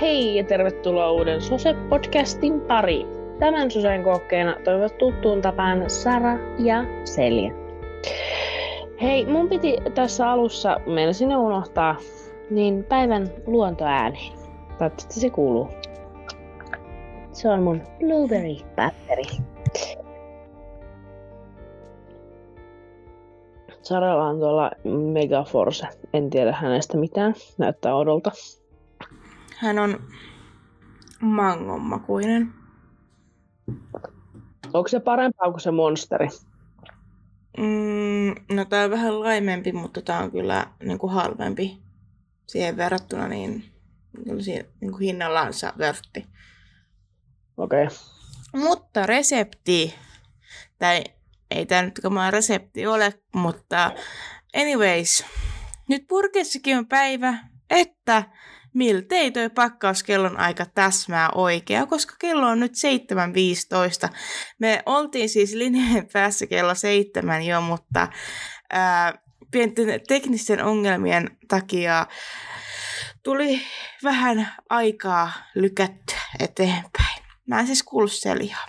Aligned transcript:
Hei 0.00 0.36
ja 0.36 0.44
tervetuloa 0.44 1.10
uuden 1.10 1.40
Sose-podcastin 1.40 2.60
pariin. 2.60 3.06
Tämän 3.38 3.70
Sosen 3.70 4.02
kokeena 4.02 4.56
toivot 4.64 4.98
tuttuun 4.98 5.42
tapaan 5.42 5.90
Sara 5.90 6.38
ja 6.58 6.84
Selja. 7.04 7.52
Hei, 9.02 9.26
mun 9.26 9.48
piti 9.48 9.76
tässä 9.94 10.30
alussa, 10.30 10.80
meillä 10.86 11.12
sinne 11.12 11.36
unohtaa, 11.36 11.96
niin 12.50 12.84
päivän 12.84 13.26
luontoääni. 13.46 14.32
Toivottavasti 14.78 15.20
se 15.20 15.30
kuuluu. 15.30 15.68
Se 17.32 17.48
on 17.48 17.62
mun 17.62 17.82
blueberry-papperi. 17.98 19.42
Saralla 23.82 24.26
on 24.26 24.38
tuolla 24.38 24.70
Megaforce. 24.84 25.86
En 26.14 26.30
tiedä 26.30 26.52
hänestä 26.52 26.96
mitään. 26.96 27.34
Näyttää 27.58 27.96
odolta. 27.96 28.30
Hän 29.60 29.78
on 29.78 30.08
mangonmakuinen. 31.20 32.52
Onko 34.72 34.88
se 34.88 35.00
parempaa 35.00 35.50
kuin 35.50 35.60
se 35.60 35.70
monsteri? 35.70 36.28
Mm, 37.58 38.56
no 38.56 38.64
tää 38.64 38.84
on 38.84 38.90
vähän 38.90 39.20
laimempi, 39.20 39.72
mutta 39.72 40.02
tää 40.02 40.18
on 40.18 40.30
kyllä 40.30 40.66
niin 40.82 40.98
kuin 40.98 41.12
halvempi 41.12 41.82
siihen 42.46 42.76
verrattuna, 42.76 43.28
niin 43.28 43.64
niin 44.80 44.90
kuin 44.92 45.00
hinnallaan 45.00 45.52
saa 45.52 45.72
vörtti. 45.78 46.26
Okei. 47.56 47.84
Okay. 47.84 47.96
Mutta 48.52 49.06
resepti, 49.06 49.94
tai 50.78 51.04
ei 51.50 51.66
tämä 51.66 51.82
nyt 51.82 52.00
kamala 52.02 52.30
resepti 52.30 52.86
ole, 52.86 53.14
mutta 53.34 53.90
anyways, 54.56 55.24
nyt 55.88 56.04
purkessakin 56.08 56.78
on 56.78 56.86
päivä, 56.86 57.38
että 57.70 58.24
miltei 58.74 59.30
toi 59.30 59.50
pakkauskellon 59.50 60.36
aika 60.36 60.66
täsmää 60.74 61.30
oikea, 61.34 61.86
koska 61.86 62.14
kello 62.18 62.46
on 62.46 62.60
nyt 62.60 62.72
7.15. 64.06 64.14
Me 64.58 64.82
oltiin 64.86 65.28
siis 65.28 65.54
linjeen 65.54 66.08
päässä 66.12 66.46
kello 66.46 66.74
7 66.74 67.42
jo, 67.42 67.60
mutta 67.60 68.08
ää, 68.70 69.14
pienten 69.50 70.00
teknisten 70.08 70.64
ongelmien 70.64 71.30
takia 71.48 72.06
tuli 73.22 73.60
vähän 74.04 74.48
aikaa 74.70 75.30
lykätty 75.54 76.14
eteenpäin. 76.40 77.22
Mä 77.46 77.60
en 77.60 77.66
siis 77.66 77.82
kuulu 77.82 78.08
Seliaa. 78.08 78.66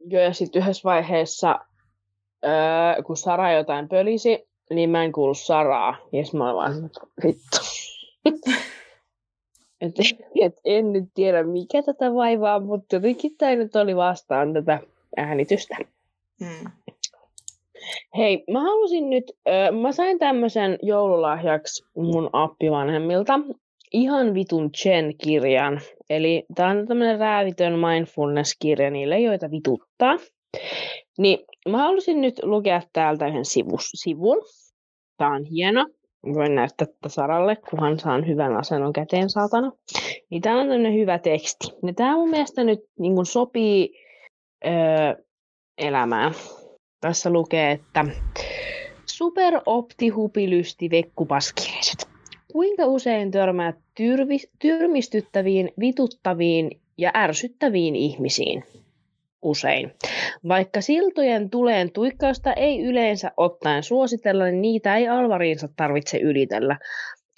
Joo, 0.00 0.22
ja 0.22 0.32
sitten 0.32 0.62
yhdessä 0.62 0.84
vaiheessa, 0.84 1.58
öö, 2.44 3.02
kun 3.02 3.16
Sara 3.16 3.52
jotain 3.52 3.88
pölisi, 3.88 4.48
niin 4.70 4.90
mä 4.90 5.04
en 5.04 5.12
kuulu 5.12 5.34
Saraa. 5.34 5.96
Ja 6.12 6.22
mä 6.38 6.44
olin 6.44 6.56
vaan, 6.56 6.90
vittu. 7.24 7.69
et, 9.80 9.94
et, 10.40 10.54
en 10.64 10.92
nyt 10.92 11.04
tiedä, 11.14 11.42
mikä 11.42 11.82
tätä 11.82 12.14
vaivaa, 12.14 12.60
mutta 12.60 12.96
jotenkin 12.96 13.36
tämä 13.38 13.54
nyt 13.54 13.76
oli 13.76 13.96
vastaan 13.96 14.52
tätä 14.52 14.80
äänitystä. 15.16 15.76
Hmm. 16.44 16.70
Hei, 18.16 18.44
mä 18.50 18.60
halusin 18.60 19.10
nyt, 19.10 19.24
äh, 19.48 19.80
mä 19.80 19.92
sain 19.92 20.18
tämmöisen 20.18 20.78
joululahjaksi 20.82 21.84
mun 21.96 22.30
appivanhemmilta 22.32 23.40
ihan 23.92 24.34
vitun 24.34 24.72
Chen-kirjan. 24.72 25.80
Eli 26.10 26.46
tää 26.54 26.68
on 26.68 26.86
tämmönen 26.86 27.18
räävitön 27.18 27.72
mindfulness-kirja 27.78 28.90
niille, 28.90 29.20
joita 29.20 29.50
vituttaa. 29.50 30.16
Niin 31.18 31.38
mä 31.68 31.78
halusin 31.78 32.20
nyt 32.20 32.34
lukea 32.42 32.82
täältä 32.92 33.26
yhden 33.26 33.44
sivus, 33.44 33.90
sivun. 33.94 34.38
Tää 35.16 35.28
on 35.28 35.44
hieno. 35.44 35.86
Voin 36.34 36.54
näyttää 36.54 36.86
tätä 36.86 37.08
Saralle, 37.08 37.56
kunhan 37.56 37.98
saan 37.98 38.26
hyvän 38.26 38.56
asennon 38.56 38.92
käteen, 38.92 39.30
saatana. 39.30 39.72
Niin 40.30 40.42
tää 40.42 40.56
on 40.56 40.68
tämmönen 40.68 40.94
hyvä 40.94 41.18
teksti. 41.18 41.66
Ja 41.86 41.92
tää 41.94 42.14
mun 42.14 42.30
mielestä 42.30 42.64
nyt 42.64 42.80
niin 42.98 43.26
sopii 43.26 43.94
öö, 44.66 45.24
elämään. 45.78 46.34
Tässä 47.00 47.30
lukee, 47.30 47.72
että 47.72 48.04
superoptihupilysti 49.06 50.90
vekkupaskiaiset. 50.90 52.08
Kuinka 52.52 52.86
usein 52.86 53.30
törmäät 53.30 53.76
tyrvi, 53.96 54.38
tyrmistyttäviin, 54.58 55.72
vituttaviin 55.80 56.80
ja 56.98 57.10
ärsyttäviin 57.14 57.96
ihmisiin? 57.96 58.64
Usein. 59.42 59.94
Vaikka 60.48 60.80
siltojen 60.80 61.50
tuleen 61.50 61.92
tuikkausta 61.92 62.52
ei 62.52 62.82
yleensä 62.82 63.30
ottaen 63.36 63.82
suositella, 63.82 64.44
niin 64.44 64.62
niitä 64.62 64.96
ei 64.96 65.08
alvariinsa 65.08 65.68
tarvitse 65.76 66.18
ylitellä. 66.18 66.78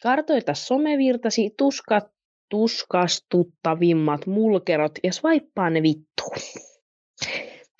Kartoita 0.03 0.55
somevirtasi 0.55 1.55
tuskat, 1.59 2.05
tuskastuttavimmat 2.51 4.27
mulkerot 4.27 4.93
ja 5.03 5.13
swaippaa 5.13 5.71
ne 5.71 5.83
vittuun. 5.83 6.37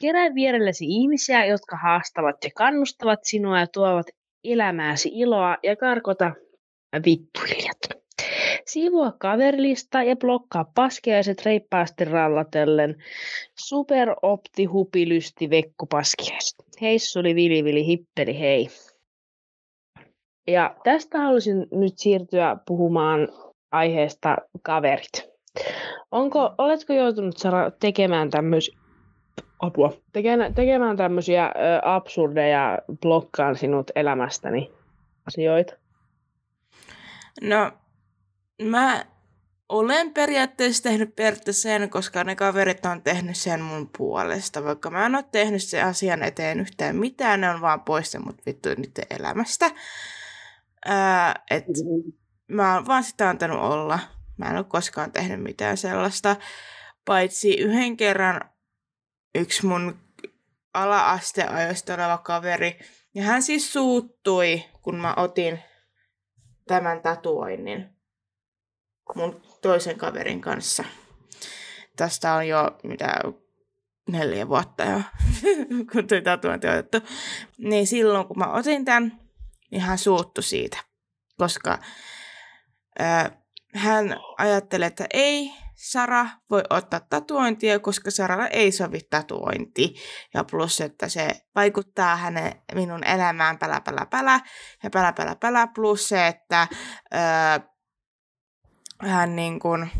Kerää 0.01 0.35
vierellesi 0.35 0.85
ihmisiä, 0.89 1.45
jotka 1.45 1.77
haastavat 1.77 2.37
ja 2.45 2.51
kannustavat 2.57 3.19
sinua 3.23 3.61
ja 3.61 3.67
tuovat 3.67 4.07
elämääsi 4.45 5.11
iloa 5.13 5.57
ja 5.63 5.77
karkota 5.77 6.33
vittuilijat. 7.07 8.02
Siivoa 8.67 9.13
kaverilista 9.19 10.03
ja 10.03 10.17
blokkaa 10.17 10.65
paskiaiset 10.75 11.45
reippaasti 11.45 12.05
rallatellen. 12.05 12.97
Superopti 13.59 14.65
hupilysti 14.65 15.51
vekku 15.51 15.87
paskiaiset. 15.87 16.67
Heissuli 16.81 17.35
vili 17.35 17.65
vili 17.65 17.87
hippeli 17.87 18.41
hei. 18.41 18.69
Ja 20.47 20.77
tästä 20.85 21.19
haluaisin 21.19 21.67
nyt 21.73 21.93
siirtyä 21.97 22.57
puhumaan 22.67 23.29
aiheesta 23.73 24.37
kaverit. 24.63 25.33
Onko, 26.11 26.55
oletko 26.59 26.93
joutunut 26.93 27.37
Sara, 27.37 27.71
tekemään 27.71 28.31
tämmöisiä 28.31 28.79
apua, 29.59 29.93
tekemään, 30.13 30.55
tekemään 30.55 30.97
tämmöisiä 30.97 31.47
ö, 31.47 31.51
absurdeja 31.83 32.79
blokkaan 33.01 33.57
sinut 33.57 33.91
elämästäni 33.95 34.71
asioita? 35.27 35.75
No, 37.43 37.71
mä 38.65 39.05
olen 39.69 40.15
periaatteessa 40.15 40.83
tehnyt 40.83 41.17
periaatteessa 41.17 41.63
sen, 41.63 41.91
koska 41.91 42.25
ne 42.25 42.37
kaverit 42.37 42.87
on 42.87 43.03
tehnyt 43.03 43.37
sen 43.37 43.61
mun 43.61 43.91
puolesta. 43.99 44.65
Vaikka 44.65 44.91
mä 44.91 45.07
en 45.07 45.15
ole 45.15 45.25
tehnyt 45.33 45.63
sen 45.63 45.87
asian 45.87 46.23
eteen 46.23 46.61
yhtään 46.61 46.97
mitään, 46.97 47.41
ne 47.41 47.51
on 47.51 47.61
vaan 47.61 47.81
pois 47.81 48.17
mut 48.25 48.47
vittu 48.47 48.69
niiden 48.69 49.07
elämästä. 49.11 49.71
Ää, 50.85 51.35
et 51.51 51.65
mä 52.49 52.75
oon 52.75 52.87
vaan 52.87 53.05
sitä 53.05 53.29
antanut 53.29 53.61
olla. 53.61 53.99
Mä 54.37 54.47
en 54.47 54.57
ole 54.57 54.65
koskaan 54.65 55.13
tehnyt 55.13 55.43
mitään 55.43 55.77
sellaista. 55.77 56.37
Paitsi 57.05 57.55
yhden 57.55 57.97
kerran 57.97 58.41
yksi 59.35 59.67
mun 59.67 59.99
ala-asteajoista 60.75 61.95
oleva 61.95 62.19
kaveri. 62.19 62.79
Ja 63.15 63.23
hän 63.23 63.43
siis 63.43 63.73
suuttui, 63.73 64.65
kun 64.83 64.97
mä 64.97 65.15
otin 65.17 65.59
tämän 66.67 67.01
tatuoinnin 67.01 67.92
mun 69.15 69.43
toisen 69.63 69.99
kaverin 69.99 70.41
kanssa. 70.41 70.85
Tästä 71.97 72.35
on 72.35 72.49
jo 72.49 72.79
mitä 72.85 73.21
neljä 74.09 74.49
vuotta 74.49 74.85
jo, 74.85 75.01
kun 75.93 76.07
toi 76.07 76.23
tatuointi 76.23 76.69
otettu. 76.69 76.99
Niin 77.59 77.87
silloin, 77.87 78.27
kun 78.27 78.39
mä 78.39 78.53
otin 78.53 78.85
tämän, 78.85 79.19
niin 79.71 79.83
hän 79.83 79.99
suuttu 79.99 80.43
siitä, 80.43 80.79
koska 81.39 81.79
ää, 82.99 83.43
hän 83.75 84.17
ajattelee, 84.39 84.87
että 84.87 85.07
ei, 85.13 85.53
Sara 85.75 86.27
voi 86.51 86.63
ottaa 86.71 87.01
tatuointia, 87.01 87.79
koska 87.79 88.11
Saralla 88.11 88.47
ei 88.47 88.73
sovi 88.73 89.01
tatuointi. 89.11 89.95
Ja 90.35 90.45
plus, 90.45 90.81
että 90.81 91.09
se 91.09 91.29
vaikuttaa 91.55 92.17
hänen, 92.17 92.53
minun 92.75 93.05
elämään 93.05 93.59
pälä, 93.59 93.81
pälä, 93.81 94.07
pälä. 94.11 94.41
Ja 94.83 94.91
pälä, 94.91 95.13
pälä, 95.13 95.37
pälä. 95.37 95.67
Plus 95.67 96.09
se, 96.09 96.27
että 96.27 96.69
öö, 97.15 97.72
hän 99.03 99.37
niin 99.37 99.61
kuin 99.61 99.91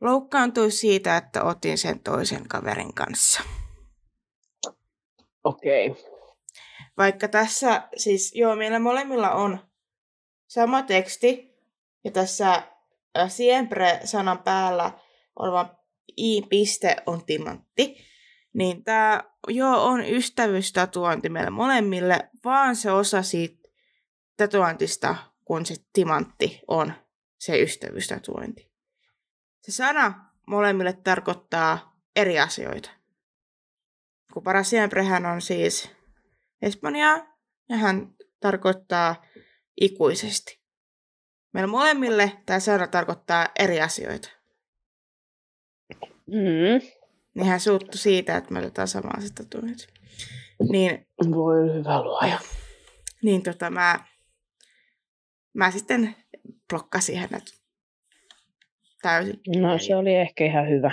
loukkaantui 0.00 0.70
siitä, 0.70 1.16
että 1.16 1.42
otin 1.42 1.78
sen 1.78 2.00
toisen 2.00 2.48
kaverin 2.48 2.94
kanssa. 2.94 3.42
Okei. 5.44 5.88
Okay. 5.88 6.02
Vaikka 6.96 7.28
tässä, 7.28 7.88
siis 7.96 8.34
joo, 8.34 8.56
meillä 8.56 8.78
molemmilla 8.78 9.30
on 9.30 9.58
sama 10.46 10.82
teksti, 10.82 11.50
ja 12.04 12.10
tässä 12.10 12.62
siempre-sanan 13.28 14.38
päällä 14.38 14.92
oleva 15.38 15.74
i-piste 16.16 16.96
on 17.06 17.24
timantti, 17.24 17.96
niin 18.52 18.84
tämä 18.84 19.24
joo 19.48 19.84
on 19.84 20.04
ystävyystatuointi 20.04 21.28
meille 21.28 21.50
molemmille, 21.50 22.30
vaan 22.44 22.76
se 22.76 22.90
osa 22.90 23.22
siitä 23.22 23.68
tatuointista, 24.36 25.16
kun 25.44 25.66
se 25.66 25.74
timantti 25.92 26.60
on 26.68 26.92
se 27.40 27.62
ystävyystatuointi. 27.62 28.70
Se 29.62 29.72
sana 29.72 30.30
molemmille 30.46 30.92
tarkoittaa 30.92 32.00
eri 32.16 32.38
asioita. 32.38 32.90
Kun 34.32 34.42
siemprehän 34.62 35.26
on 35.26 35.42
siis 35.42 35.90
Espanjaa, 36.62 37.38
ja 37.68 37.76
hän 37.76 38.14
tarkoittaa 38.40 39.24
ikuisesti. 39.80 40.60
meillä 41.52 41.70
molemmille 41.70 42.32
tämä 42.46 42.60
seura 42.60 42.86
tarkoittaa 42.86 43.48
eri 43.58 43.80
asioita. 43.80 44.28
Mm. 46.26 46.90
Niin 47.34 47.46
hän 47.46 47.60
suuttu 47.60 47.98
siitä, 47.98 48.36
että 48.36 48.52
me 48.52 48.58
otetaan 48.58 48.88
samaa 48.88 49.20
sitä 49.20 49.44
tunnet. 49.44 49.88
Niin, 50.70 51.06
Voi 51.30 51.74
hyvä 51.74 52.02
luoja. 52.02 52.38
niin 53.22 53.42
tota, 53.42 53.70
mä, 53.70 54.04
mä 55.54 55.70
sitten 55.70 56.16
blokkasin 56.70 57.18
hänet 57.18 57.60
täysin. 59.02 59.40
No 59.56 59.78
se 59.78 59.96
oli 59.96 60.14
ehkä 60.14 60.44
ihan 60.44 60.68
hyvä. 60.68 60.90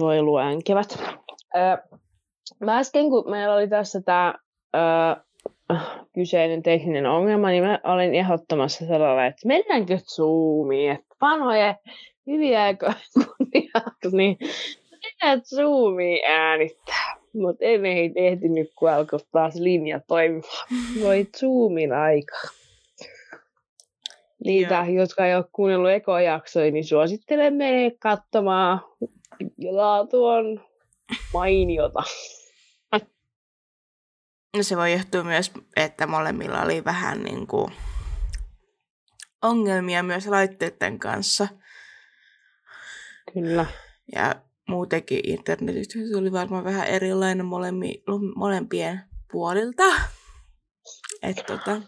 Voi 0.00 0.22
luenkevät. 0.22 0.98
Öö, 1.56 1.96
mä 2.60 2.78
äsken, 2.78 3.10
kun 3.10 3.30
meillä 3.30 3.54
oli 3.54 3.68
tässä 3.68 4.00
tämä 4.00 4.34
kyseinen 6.14 6.62
tekninen 6.62 7.06
ongelma, 7.06 7.48
niin 7.48 7.64
mä 7.64 7.80
olin 7.84 8.14
ehdottomassa 8.14 8.86
sellainen, 8.86 9.26
että 9.26 9.48
mennäänkö 9.48 9.98
Zoomiin, 9.98 10.90
että 10.90 11.16
vanhoja 11.20 11.74
hyviä 12.26 12.62
aikoja 12.62 12.94
kunniaksi, 13.14 14.16
niin 14.16 14.38
mennään 14.90 15.42
Zoomiin 15.44 16.20
äänittää. 16.28 17.09
Mutta 17.34 17.64
ei 17.64 18.12
ehtinyt, 18.16 18.72
kun 18.78 18.90
alkoi 18.90 19.18
taas 19.32 19.54
linja 19.54 20.00
toimimaan. 20.08 20.66
Voi 21.02 21.26
Zoomin 21.36 21.92
aika. 21.92 22.36
Niitä, 24.44 24.74
Joo. 24.74 25.00
jotka 25.00 25.26
ei 25.26 25.34
ole 25.34 25.44
kuunnellut 25.52 25.90
ekojaksoja, 25.90 26.70
niin 26.70 26.84
suosittelen 26.84 27.54
meille 27.54 27.96
katsomaan. 27.98 28.80
Laatu 29.70 30.24
on 30.24 30.60
mainiota. 31.34 32.02
No 34.56 34.62
se 34.62 34.76
voi 34.76 34.92
johtua 34.92 35.24
myös, 35.24 35.52
että 35.76 36.06
molemmilla 36.06 36.62
oli 36.62 36.84
vähän 36.84 37.22
niin 37.22 37.46
kuin 37.46 37.72
ongelmia 39.42 40.02
myös 40.02 40.26
laitteiden 40.26 40.98
kanssa. 40.98 41.48
Kyllä. 43.34 43.66
Ja 44.14 44.34
muutenkin 44.70 45.30
internetyhteys 45.30 46.14
oli 46.14 46.32
varmaan 46.32 46.64
vähän 46.64 46.86
erilainen 46.86 47.46
molemmi, 47.46 48.02
molempien 48.36 49.00
puolilta. 49.32 49.84
Et 51.22 51.36
tota, 51.46 51.82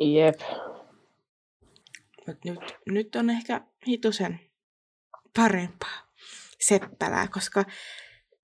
Jep. 0.00 0.40
mut 2.26 2.44
nyt, 2.44 2.60
nyt 2.86 3.16
on 3.16 3.30
ehkä 3.30 3.60
hitusen 3.86 4.40
parempaa 5.36 6.04
seppälää, 6.60 7.28
koska 7.28 7.64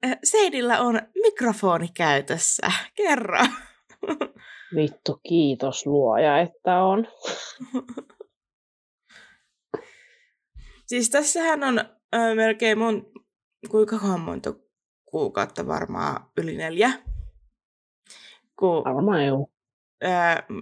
äh, 0.04 0.18
Seidillä 0.24 0.80
on 0.80 1.00
mikrofoni 1.22 1.88
käytössä. 1.88 2.72
Kerro. 2.96 3.46
Vittu, 4.76 5.20
kiitos 5.28 5.86
luoja, 5.86 6.40
että 6.40 6.82
on. 6.82 7.06
Siis 10.90 11.10
tässähän 11.10 11.64
on 11.64 11.78
ö, 12.14 12.34
melkein 12.34 12.78
mun, 12.78 13.12
kuinka 13.70 13.96
monta 14.18 14.54
kuukautta 15.04 15.66
varmaan 15.66 16.30
yli 16.36 16.56
neljä. 16.56 16.90
Kun 18.58 18.84
Varmaan 18.84 19.26
joo. 19.26 19.50
ö, 20.04 20.08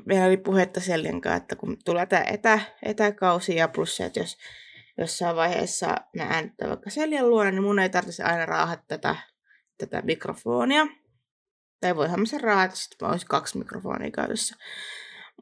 meillä 0.05 0.27
oli 0.27 0.37
puhetta 0.37 0.81
Seljan 0.81 1.21
kanssa, 1.21 1.37
että 1.37 1.57
kun 1.57 1.77
tulee 1.85 2.07
tämä 2.07 2.23
etä, 2.23 2.61
etäkausi 2.83 3.57
ja 3.57 3.69
plus 3.69 3.97
se, 3.97 4.05
että 4.05 4.21
jos 4.21 4.39
jossain 4.99 5.37
vaiheessa 5.37 5.97
mä 6.17 6.23
äänittää 6.23 6.69
vaikka 6.69 6.91
Seljan 6.91 7.31
luona, 7.31 7.51
niin 7.51 7.63
mun 7.63 7.79
ei 7.79 7.91
tarvitse 7.91 8.23
aina 8.23 8.47
raahata 8.47 8.85
tätä, 8.89 9.17
tätä 9.79 10.03
mikrofonia. 10.03 10.87
Tai 11.81 11.97
voihan 11.97 12.21
mä 12.21 12.27
sen 12.27 12.41
raahata, 12.41 12.77
sitten 12.77 13.07
mä 13.07 13.13
olisi 13.13 13.27
kaksi 13.27 13.59
mikrofonia 13.59 14.11
käytössä. 14.11 14.57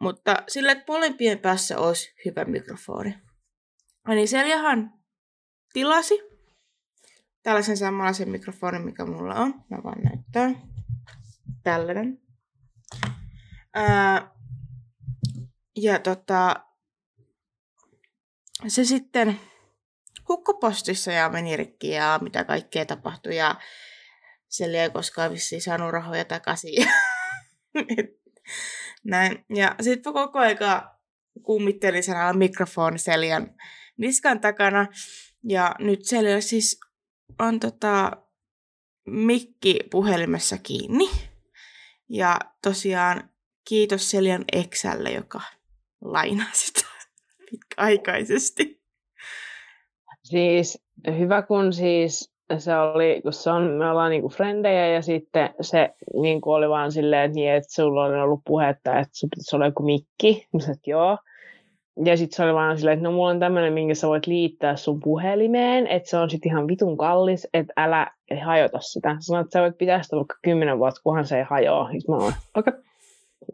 Mutta 0.00 0.36
sillä, 0.48 0.72
että 0.72 0.92
molempien 0.92 1.38
päässä 1.38 1.78
olisi 1.78 2.14
hyvä 2.24 2.44
mikrofoni. 2.44 3.25
Niin 4.06 4.28
Seljahan 4.28 4.92
tilasi 5.72 6.14
tällaisen 7.42 7.76
samanlaisen 7.76 8.28
mikrofonin, 8.28 8.82
mikä 8.82 9.06
mulla 9.06 9.34
on. 9.34 9.54
Mä 9.70 9.78
vaan 9.84 10.02
näyttää. 10.02 10.50
Tällainen. 11.62 12.18
Ää, 13.74 14.30
ja 15.76 15.98
tota, 15.98 16.54
se 18.68 18.84
sitten 18.84 19.40
hukkopostissa 20.28 21.12
ja 21.12 21.28
meni 21.28 21.56
rikki 21.56 21.90
ja 21.90 22.18
mitä 22.22 22.44
kaikkea 22.44 22.86
tapahtui 22.86 23.36
ja 23.36 23.54
Selja 24.48 24.82
ei 24.82 24.90
koskaan 24.90 25.32
vissiin 25.32 25.62
saanut 25.62 25.90
rahoja 25.90 26.24
takaisin. 26.24 26.88
Näin. 29.04 29.44
Ja 29.54 29.74
sitten 29.80 30.12
koko 30.12 30.38
aika 30.38 30.98
kummittelin 31.42 32.02
sanalla 32.02 32.32
mikrofoni 32.32 32.98
Seljan 32.98 33.54
niskan 33.96 34.40
takana. 34.40 34.86
Ja 35.48 35.74
nyt 35.78 36.04
Selja 36.04 36.42
siis 36.42 36.80
on 37.38 37.60
tota, 37.60 38.12
mikki 39.06 39.78
puhelimessa 39.90 40.58
kiinni. 40.62 41.10
Ja 42.08 42.38
tosiaan 42.62 43.30
kiitos 43.68 44.10
Seljan 44.10 44.44
Exälle, 44.52 45.10
joka 45.10 45.40
lainaa 46.00 46.52
sitä 46.52 46.80
pitkäaikaisesti. 47.50 48.80
Siis 50.22 50.82
hyvä 51.18 51.42
kun 51.42 51.72
siis 51.72 52.36
se 52.58 52.76
oli, 52.76 53.20
kun 53.22 53.32
se 53.32 53.50
on, 53.50 53.62
me 53.62 53.90
ollaan 53.90 54.10
niinku 54.10 54.28
frendejä 54.28 54.86
ja 54.86 55.02
sitten 55.02 55.54
se 55.60 55.94
niinku 56.14 56.52
oli 56.52 56.68
vaan 56.68 56.92
silleen, 56.92 57.24
että, 57.24 57.34
niin, 57.34 57.52
että 57.52 57.74
sulla 57.74 58.04
on 58.04 58.14
ollut 58.14 58.40
puhetta, 58.46 58.98
että 58.98 59.12
pitäisi 59.30 59.56
olla 59.56 59.66
joku 59.66 59.82
mikki. 59.82 60.48
Mä 60.52 60.60
sanoin, 60.60 60.76
että 60.76 60.90
joo. 60.90 61.18
Ja 62.04 62.16
sitten 62.16 62.36
se 62.36 62.44
oli 62.44 62.54
vaan 62.54 62.78
silleen, 62.78 62.98
että 62.98 63.08
no 63.08 63.14
mulla 63.14 63.30
on 63.30 63.40
tämmöinen, 63.40 63.72
minkä 63.72 63.94
sä 63.94 64.08
voit 64.08 64.26
liittää 64.26 64.76
sun 64.76 65.00
puhelimeen, 65.00 65.86
että 65.86 66.10
se 66.10 66.16
on 66.16 66.30
sitten 66.30 66.52
ihan 66.52 66.68
vitun 66.68 66.96
kallis, 66.96 67.48
että 67.54 67.72
älä 67.76 68.10
hajota 68.44 68.80
sitä. 68.80 69.16
Sanoit, 69.20 69.44
että 69.44 69.58
sä 69.58 69.62
voit 69.62 69.78
pitää 69.78 70.02
sitä 70.02 70.16
vaikka 70.16 70.34
kymmenen 70.42 70.78
vuotta, 70.78 71.00
kunhan 71.04 71.26
se 71.26 71.38
ei 71.38 71.44
hajoa. 71.50 71.88
Sitten 71.92 72.14
mä 72.14 72.16
oon, 72.16 72.32
okei. 72.54 72.72
Okay. 72.72 72.86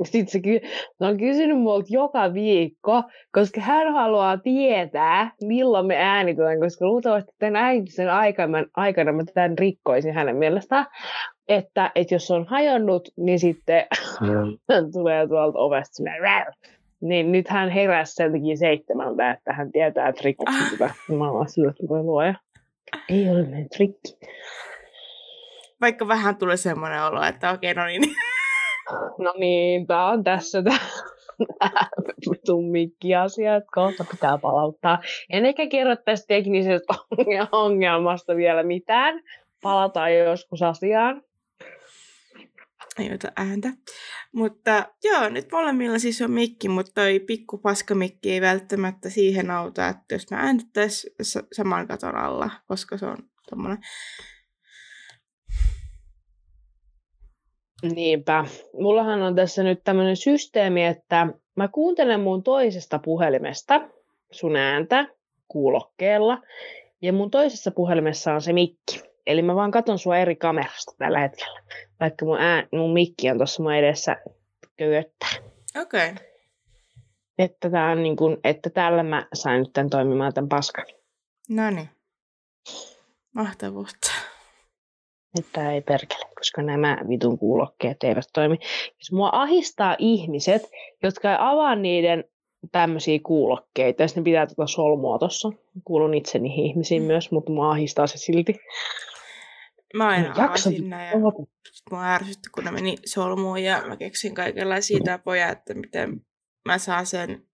Sitten 0.04 0.28
se, 0.28 0.40
ky- 0.40 0.60
se 0.98 1.06
on 1.06 1.18
kysynyt 1.18 1.58
multa 1.58 1.86
joka 1.90 2.34
viikko, 2.34 3.02
koska 3.32 3.60
hän 3.60 3.92
haluaa 3.92 4.38
tietää, 4.38 5.30
milloin 5.42 5.86
me 5.86 5.96
äänitetään, 5.96 6.60
koska 6.60 6.86
luultavasti 6.86 7.32
tämän 7.38 7.62
äänityksen 7.62 8.10
aikana, 8.10 8.64
aikana 8.76 9.12
mä 9.12 9.22
tämän 9.34 9.58
rikkoisin 9.58 10.14
hänen 10.14 10.36
mielestään, 10.36 10.86
että, 11.48 11.90
että 11.94 12.14
jos 12.14 12.30
on 12.30 12.46
hajonnut, 12.46 13.08
niin 13.16 13.38
sitten 13.38 13.86
hän 14.20 14.90
tulee 14.92 15.28
tuolta 15.28 15.58
ovesta. 15.58 16.02
Niin 17.02 17.32
nyt 17.32 17.48
hän 17.48 17.70
heräsi 17.70 18.14
sen 18.14 18.32
takia 18.32 18.56
seitsemältä, 18.56 19.30
että 19.30 19.52
hän 19.52 19.72
tietää, 19.72 20.12
sitä. 20.70 20.90
Mä 21.18 21.30
oon 21.30 21.48
sillä, 21.48 21.70
että 21.70 21.88
voi 21.88 22.02
luoja. 22.02 22.34
Ei 23.08 23.28
ole 23.30 23.42
mennyt 23.42 23.76
rikki. 23.78 24.18
Vaikka 25.80 26.08
vähän 26.08 26.36
tulee 26.36 26.56
semmoinen 26.56 27.04
olo, 27.04 27.22
että 27.22 27.50
okei, 27.50 27.74
no 27.74 27.86
niin. 27.86 28.02
No 29.18 29.34
niin, 29.38 29.86
tää 29.86 30.06
on 30.06 30.24
tässä 30.24 30.62
tää 30.62 30.78
vitun 32.30 32.70
mikki-asia, 32.70 33.56
että 33.56 33.70
kohta 33.74 34.04
pitää 34.10 34.38
palauttaa. 34.38 34.98
En 35.30 35.46
ehkä 35.46 35.66
kerro 35.66 35.96
tästä 35.96 36.26
teknisestä 36.28 36.94
ongelmasta 37.52 38.36
vielä 38.36 38.62
mitään. 38.62 39.20
Palataan 39.62 40.16
joskus 40.16 40.62
asiaan. 40.62 41.22
Ei 42.98 43.14
ota 43.14 43.32
ääntä. 43.36 43.68
Mutta 44.34 44.86
joo, 45.04 45.28
nyt 45.28 45.52
molemmilla 45.52 45.98
siis 45.98 46.22
on 46.22 46.30
mikki, 46.30 46.68
mutta 46.68 46.92
toi 46.94 47.20
pikku 47.20 47.58
paskamikki 47.58 48.32
ei 48.32 48.40
välttämättä 48.40 49.10
siihen 49.10 49.50
auta, 49.50 49.88
että 49.88 50.14
jos 50.14 50.30
mä 50.30 50.36
äänittäis 50.36 51.06
s- 51.22 51.38
saman 51.52 51.88
katon 51.88 52.16
alla, 52.16 52.50
koska 52.68 52.96
se 52.96 53.06
on 53.06 53.16
tommonen. 53.50 53.78
Niinpä. 57.94 58.44
Mullahan 58.80 59.22
on 59.22 59.34
tässä 59.34 59.62
nyt 59.62 59.80
tämmöinen 59.84 60.16
systeemi, 60.16 60.86
että 60.86 61.26
mä 61.56 61.68
kuuntelen 61.68 62.20
mun 62.20 62.42
toisesta 62.42 62.98
puhelimesta 62.98 63.88
sun 64.30 64.56
ääntä 64.56 65.06
kuulokkeella, 65.48 66.42
ja 67.02 67.12
mun 67.12 67.30
toisessa 67.30 67.70
puhelimessa 67.70 68.34
on 68.34 68.42
se 68.42 68.52
mikki. 68.52 69.02
Eli 69.26 69.42
mä 69.42 69.54
vaan 69.54 69.70
katon 69.70 69.98
sua 69.98 70.18
eri 70.18 70.36
kamerasta 70.36 70.92
tällä 70.98 71.20
hetkellä, 71.20 71.60
vaikka 72.02 72.24
mun, 72.24 72.38
ää, 72.38 72.66
mun 72.72 72.92
mikki 72.92 73.30
on 73.30 73.36
tuossa 73.36 73.62
mun 73.62 73.74
edessä 73.74 74.16
köyöttää. 74.76 75.30
Okei. 75.82 76.10
Okay. 76.10 76.24
Että, 77.38 77.70
tää 77.70 77.90
on 77.90 78.02
niin 78.02 78.16
kun, 78.16 78.38
että 78.44 78.70
tällä 78.70 79.02
mä 79.02 79.26
sain 79.34 79.60
nyt 79.60 79.72
tämän 79.72 79.90
toimimaan 79.90 80.34
tämän 80.34 80.48
paskan. 80.48 80.84
No 81.48 81.70
niin. 81.70 81.88
Mahtavuutta. 83.34 84.10
Että 85.38 85.72
ei 85.72 85.80
perkele, 85.80 86.24
koska 86.38 86.62
nämä 86.62 86.98
vitun 87.08 87.38
kuulokkeet 87.38 88.04
eivät 88.04 88.24
toimi. 88.32 88.58
Jos 88.98 89.12
mua 89.12 89.30
ahistaa 89.32 89.96
ihmiset, 89.98 90.62
jotka 91.02 91.30
ei 91.30 91.36
avaa 91.40 91.74
niiden 91.74 92.24
tämmöisiä 92.72 93.18
kuulokkeita, 93.22 94.02
jos 94.02 94.16
ne 94.16 94.22
pitää 94.22 94.46
tuota 94.46 94.66
solmua 94.66 95.18
tuossa. 95.18 95.52
Kuulun 95.84 96.14
itse 96.14 96.38
niihin 96.38 96.66
ihmisiin 96.66 97.02
myös, 97.02 97.30
mutta 97.30 97.52
mua 97.52 97.70
ahistaa 97.70 98.06
se 98.06 98.18
silti. 98.18 98.60
Mä 99.94 100.08
aina 100.08 100.34
avasin 100.44 100.90
ja 100.90 101.12
sit 101.72 101.82
mua 101.90 102.04
ärsytti, 102.04 102.50
kun 102.54 102.64
ne 102.64 102.70
meni 102.70 102.96
solmuun 103.06 103.62
ja 103.62 103.82
mä 103.86 103.96
keksin 103.96 104.34
kaikenlaisia 104.34 105.00
tapoja, 105.04 105.48
että 105.48 105.74
miten 105.74 106.20
mä 106.64 106.78
saan 106.78 107.06
sen 107.06 107.46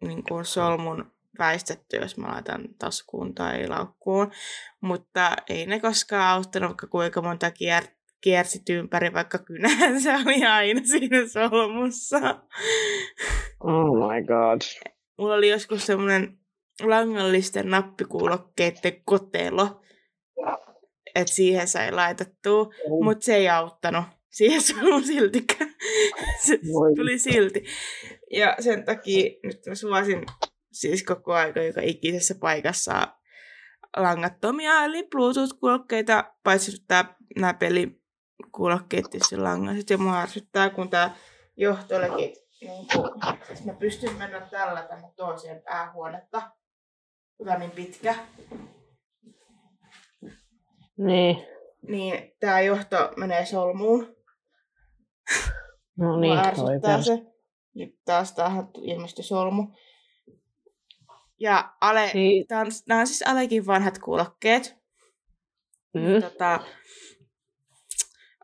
niin 0.00 0.24
kuin 0.24 0.44
solmun 0.44 1.12
väistetty, 1.38 1.96
jos 1.96 2.16
mä 2.16 2.28
laitan 2.28 2.68
taskuun 2.78 3.34
tai 3.34 3.68
laukkuun. 3.68 4.32
Mutta 4.80 5.36
ei 5.48 5.66
ne 5.66 5.80
koskaan 5.80 6.28
auttanut, 6.36 6.68
vaikka 6.68 6.86
kuinka 6.86 7.22
monta 7.22 7.48
kier- 7.48 7.94
kiersit 8.20 8.68
ympäri, 8.68 9.12
vaikka 9.12 9.38
kynään 9.38 10.00
se 10.00 10.14
oli 10.16 10.46
aina 10.46 10.80
siinä 10.84 11.28
solmussa. 11.28 12.18
Oh 13.60 13.96
my 13.96 14.22
god. 14.26 14.60
Mulla 15.18 15.34
oli 15.34 15.48
joskus 15.48 15.86
semmoinen 15.86 16.38
langallisten 16.82 17.70
nappikuulokkeiden 17.70 19.02
kotelo, 19.04 19.80
että 21.20 21.34
siihen 21.34 21.68
sai 21.68 21.92
laitettua, 21.92 22.64
mm. 22.64 23.04
mutta 23.04 23.24
se 23.24 23.34
ei 23.34 23.48
auttanut. 23.48 24.04
Siihen 24.28 24.62
solmu 24.62 25.00
siltikään. 25.00 25.70
se 26.46 26.58
Voi. 26.72 26.94
tuli 26.94 27.18
silti. 27.18 27.64
Ja 28.30 28.56
sen 28.60 28.84
takia 28.84 29.30
nyt 29.42 29.66
mä 29.66 29.74
suosin 29.74 30.26
siis 30.72 31.02
koko 31.04 31.32
aika 31.32 31.62
joka 31.62 31.80
ikisessä 31.84 32.34
paikassa 32.40 33.16
langattomia, 33.96 34.84
eli 34.84 35.02
Bluetooth-kuulokkeita, 35.02 36.24
paitsi 36.44 36.76
että 36.80 37.04
nämä 37.36 37.54
pelikuulokkeet 37.54 39.04
tietysti 39.10 39.36
langaiset, 39.36 39.90
ja 39.90 39.98
mua 39.98 40.20
ärsyttää, 40.20 40.70
kun 40.70 40.90
tämä 40.90 41.10
johtolekin, 41.56 42.34
niin 42.60 42.86
kun, 42.92 43.10
siis 43.46 43.64
mä 43.64 43.72
pystyn 43.72 44.16
mennä 44.16 44.40
tällä 44.40 44.82
tänne 44.82 45.08
toiseen 45.16 45.62
päähuonetta, 45.62 46.50
joka 47.38 47.58
niin 47.58 47.70
pitkä. 47.70 48.14
Niin. 51.06 51.46
Niin 51.88 52.36
tämä 52.40 52.60
johto 52.60 53.12
menee 53.16 53.46
solmuun. 53.46 54.16
No 55.98 56.20
niin, 56.20 56.38
ärsyttää 56.38 57.02
se. 57.02 57.26
Nyt 57.74 57.98
taas 58.04 58.32
tähän 58.32 58.68
ilmestyi 58.82 59.24
solmu. 59.24 59.66
Ja 61.38 61.74
Ale, 61.80 62.10
niin. 62.14 62.46
tää 62.46 62.60
on, 62.60 62.66
nämä 62.88 63.00
on 63.00 63.06
siis 63.06 63.22
Alekin 63.22 63.66
vanhat 63.66 63.98
kuulokkeet. 63.98 64.76
Mm. 65.94 66.22
Tota, 66.22 66.60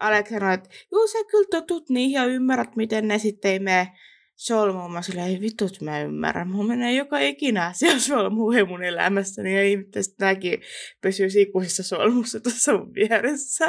Alek 0.01 0.27
sanoi, 0.29 0.55
että 0.55 0.69
juu 0.93 1.07
sä 1.07 1.19
kyllä 1.31 1.49
totut 1.51 1.91
niihin 1.91 2.15
ja 2.15 2.25
ymmärrät, 2.25 2.77
miten 2.77 3.09
ne 3.09 3.19
sitten 3.19 3.51
ei 3.51 3.59
mene 3.59 3.93
solmuun. 4.37 4.93
Mä 4.93 5.03
silleen, 5.03 5.27
ei 5.27 5.41
vitut 5.41 5.81
mä 5.81 6.01
ymmärrän. 6.01 6.49
Mun 6.49 6.67
menee 6.67 6.93
joka 6.93 7.19
ikinä 7.19 7.67
asia 7.71 8.01
solmuun 8.01 8.69
mun 8.69 8.85
elämässäni 8.85 9.55
ja 9.55 9.63
ihmettä 9.63 10.01
nämäkin 10.21 10.63
pysyy 11.01 11.29
ikuisessa 11.37 11.83
solmussa 11.83 12.41
tuossa 12.41 12.73
mun 12.73 12.95
vieressä. 12.95 13.67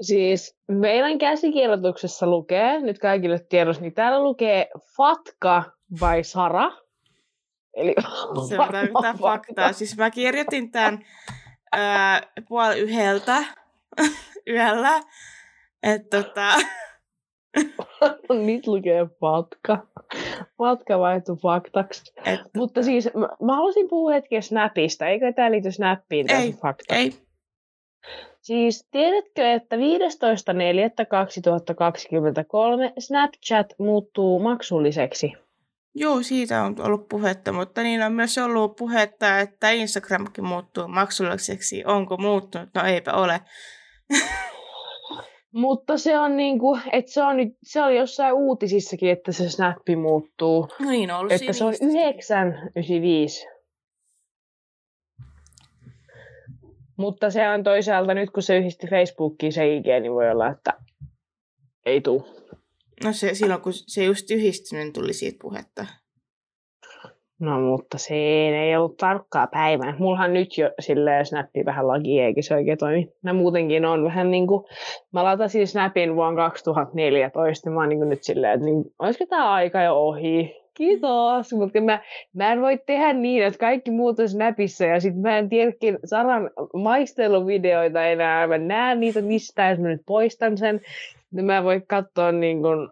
Siis 0.00 0.58
meidän 0.68 1.18
käsikirjoituksessa 1.18 2.26
lukee, 2.26 2.80
nyt 2.80 2.98
kaikille 2.98 3.38
tiedossa, 3.48 3.82
niin 3.82 3.94
täällä 3.94 4.22
lukee 4.22 4.68
Fatka 4.96 5.64
vai 6.00 6.24
Sara. 6.24 6.70
Eli 7.76 7.94
se 8.48 8.58
on 8.60 8.68
täyttää 8.72 9.14
faktaa. 9.14 9.72
Siis 9.72 9.96
mä 9.96 10.10
kirjoitin 10.10 10.70
tämän 10.70 11.04
ää, 11.72 12.22
puoli 12.48 12.78
yhdeltä 12.78 13.44
yöllä. 14.54 15.00
Että 15.82 16.22
tota... 16.22 16.54
Nyt 18.46 18.66
lukee 18.66 19.06
fatka. 19.20 19.86
Fatka 20.58 20.98
vaihtui 20.98 21.36
faktaksi. 21.36 22.12
Et, 22.24 22.40
Mutta 22.56 22.82
siis 22.82 23.10
mä, 23.14 23.28
mä 23.42 23.54
haluaisin 23.54 23.88
puhua 23.88 24.12
hetken 24.12 24.42
Snapista. 24.42 25.06
Eikö 25.06 25.32
tämä 25.32 25.50
liity 25.50 25.72
Snappiin 25.72 26.32
ei, 26.32 26.52
fakta? 26.52 26.94
Ei. 26.94 27.12
Siis 28.40 28.88
tiedätkö, 28.90 29.52
että 29.52 29.76
15.4.2023 29.76 29.82
Snapchat 32.98 33.66
muuttuu 33.78 34.38
maksulliseksi? 34.38 35.32
Joo, 35.94 36.22
siitä 36.22 36.62
on 36.62 36.76
ollut 36.80 37.08
puhetta, 37.08 37.52
mutta 37.52 37.82
niin 37.82 38.02
on 38.02 38.12
myös 38.12 38.38
ollut 38.38 38.76
puhetta, 38.76 39.38
että 39.38 39.70
Instagramkin 39.70 40.44
muuttuu 40.44 40.88
maksulliseksi. 40.88 41.84
Onko 41.84 42.16
muuttunut? 42.16 42.68
No 42.74 42.82
eipä 42.84 43.12
ole. 43.12 43.40
Mutta 45.52 45.98
se 45.98 46.18
on 46.18 46.36
niinku, 46.36 46.78
että 46.92 47.12
se 47.12 47.22
on, 47.22 47.36
nyt, 47.36 47.48
se 47.62 47.82
oli 47.82 47.96
jossain 47.96 48.34
uutisissakin, 48.34 49.10
että 49.10 49.32
se 49.32 49.50
snappi 49.50 49.96
muuttuu. 49.96 50.68
No 50.78 50.90
niin, 50.90 51.10
on 51.10 51.18
ollut 51.18 51.32
Että 51.32 51.52
se 51.52 51.64
on 51.64 51.74
995. 51.80 53.46
Mutta 56.96 57.30
se 57.30 57.48
on 57.48 57.64
toisaalta 57.64 58.14
nyt, 58.14 58.30
kun 58.30 58.42
se 58.42 58.56
yhdisti 58.56 58.86
Facebookiin 58.86 59.52
se 59.52 59.76
IG, 59.76 59.86
niin 60.00 60.12
voi 60.12 60.30
olla, 60.30 60.48
että 60.48 60.72
ei 61.86 62.00
tuu. 62.00 62.26
No 63.04 63.12
se, 63.12 63.34
silloin 63.34 63.60
kun 63.60 63.72
se 63.72 64.04
just 64.04 64.30
yhdistyi, 64.30 64.78
niin 64.78 64.92
tuli 64.92 65.12
siitä 65.12 65.38
puhetta. 65.42 65.86
No 67.40 67.60
mutta 67.60 67.98
se 67.98 68.14
ei 68.14 68.76
ollut 68.76 68.96
tarkkaa 68.96 69.46
päivää. 69.46 69.94
Mullahan 69.98 70.32
nyt 70.32 70.58
jo 70.58 70.70
silleen 70.80 71.26
snappi 71.26 71.64
vähän 71.64 71.88
lagi, 71.88 72.20
eikä 72.20 72.42
se 72.42 72.54
oikein 72.54 72.78
toimi. 72.78 73.12
Mä 73.22 73.32
muutenkin 73.32 73.84
on 73.84 74.04
vähän 74.04 74.30
niin 74.30 74.46
kuin, 74.46 74.64
mä 75.12 75.24
latasin 75.24 75.66
snapin 75.66 76.16
vuonna 76.16 76.42
2014, 76.42 77.70
mä 77.70 77.80
oon 77.80 77.88
niin 77.88 78.08
nyt 78.08 78.22
silleen, 78.22 78.54
että 78.54 78.64
niin, 78.64 78.84
olisiko 78.98 79.26
tämä 79.26 79.52
aika 79.52 79.82
jo 79.82 79.94
ohi? 79.94 80.60
Kiitos, 80.74 81.52
mutta 81.52 81.80
mä, 81.80 82.00
mä 82.34 82.52
en 82.52 82.60
voi 82.60 82.78
tehdä 82.86 83.12
niin, 83.12 83.44
että 83.44 83.58
kaikki 83.58 83.90
muut 83.90 84.18
on 84.18 84.28
Snapissa 84.28 84.84
ja 84.84 85.00
sitten 85.00 85.22
mä 85.22 85.38
en 85.38 85.48
tiedäkin 85.48 85.98
Saran 86.04 86.50
maisteluvideoita 86.74 88.04
enää, 88.04 88.46
mä 88.46 88.58
näen 88.58 89.00
niitä 89.00 89.22
mistään, 89.22 89.70
jos 89.70 89.78
mä 89.78 89.88
nyt 89.88 90.02
poistan 90.06 90.58
sen, 90.58 90.80
niin 91.30 91.46
mä 91.46 91.64
voin 91.64 91.86
katsoa 91.86 92.32
niin 92.32 92.62
kuin 92.62 92.88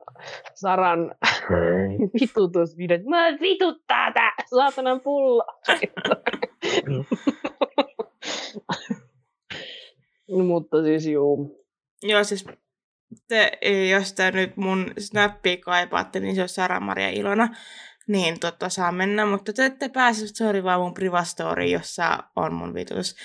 Saran 0.55 1.15
vitutusvideot. 2.21 3.05
Mä 3.05 3.33
vituttaa 3.41 4.13
tää 4.13 4.33
saatanan 4.51 5.01
pulla. 5.01 5.45
no, 10.29 10.45
mutta 10.49 10.83
siis 10.83 11.07
juu. 11.07 11.65
Joo, 12.03 12.25
siis 12.25 12.45
te, 13.29 13.59
jos 13.91 14.13
te 14.13 14.31
nyt 14.31 14.57
mun 14.57 14.93
snappia 14.99 15.57
kaipaatte, 15.57 16.21
niin 16.21 16.35
se 16.35 16.43
on 16.43 16.49
Sara-Maria 16.49 17.09
Ilona. 17.09 17.49
Niin 18.09 18.41
tota, 18.41 18.69
saa 18.69 18.93
mennä, 18.93 19.27
mutta 19.27 19.53
te 19.53 19.65
ette 19.65 19.89
pääse, 19.89 20.27
se 20.27 20.47
oli 20.47 20.65
vaan 20.65 20.81
mun 20.81 20.95
privastory, 20.95 21.65
jossa 21.65 22.19
on 22.37 22.55
mun 22.55 22.75
vitus 22.75 23.17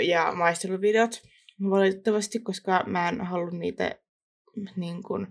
ja 0.00 0.32
maisteluvideot 0.32 1.22
valitettavasti, 1.70 2.40
koska 2.40 2.84
mä 2.86 3.08
en 3.08 3.20
halua 3.20 3.50
niitä 3.50 3.98
niin 4.76 5.02
kuin, 5.02 5.26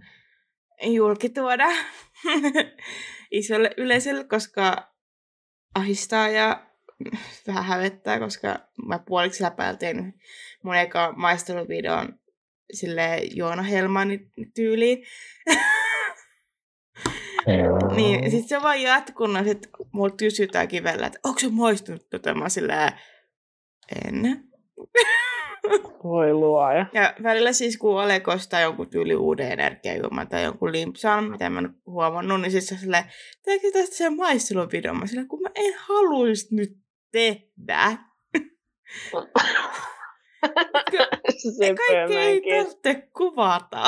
julkituoda 0.83 1.67
isolle 3.31 3.71
yleisölle, 3.77 4.23
koska 4.23 4.92
ahistaa 5.75 6.29
ja 6.29 6.65
vähän 7.47 7.63
hävettää, 7.63 8.19
koska 8.19 8.59
mä 8.87 8.99
puoliksi 8.99 9.43
läpäällä 9.43 9.77
tein 9.77 10.13
mun 10.63 10.75
eka 10.75 11.13
maisteluvideon 11.17 12.19
sille 12.73 13.21
Joona 13.31 13.63
Helmanin 13.63 14.31
tyyliin. 14.55 15.03
niin, 17.95 18.31
sit 18.31 18.47
se 18.47 18.57
on 18.57 18.63
vaan 18.63 18.81
jatkunut, 18.81 19.45
sit 19.45 19.67
mulla 19.91 20.15
kysytään 20.15 20.67
kivellä, 20.67 21.07
että 21.07 21.19
onko 21.23 21.39
se 21.39 21.49
maistunut 21.51 22.09
tätä? 22.09 22.33
Mä 22.33 22.49
silleen, 22.49 22.91
en. 24.05 24.23
Voi 26.03 26.33
luoja. 26.33 26.85
Ja 26.93 27.13
välillä 27.23 27.53
siis 27.53 27.77
kun 27.77 28.03
Ole 28.03 28.19
kostaa 28.19 28.61
jonkun 28.61 28.89
tyyli 28.89 29.15
uuden 29.15 29.51
energiajuoman 29.51 30.27
tai 30.27 30.43
jonkun 30.43 30.71
limpsaan, 30.71 31.23
mitä 31.23 31.49
mä 31.49 31.59
en 31.59 31.75
huomannut, 31.85 32.41
niin 32.41 32.51
se 32.51 32.61
silleen, 32.61 33.03
teekö 33.45 33.71
tästä 33.73 33.95
sen 33.95 34.17
maisteluvideon? 34.17 34.99
Mä 34.99 35.07
silleen, 35.07 35.27
kun 35.27 35.41
mä 35.41 35.49
en 35.55 35.73
haluaisi 35.77 36.55
nyt 36.55 36.77
tehdä. 37.11 37.97
se 41.57 41.75
kaikki 41.75 42.17
ei 42.17 42.41
tarvitse 42.41 43.09
kuvata. 43.17 43.83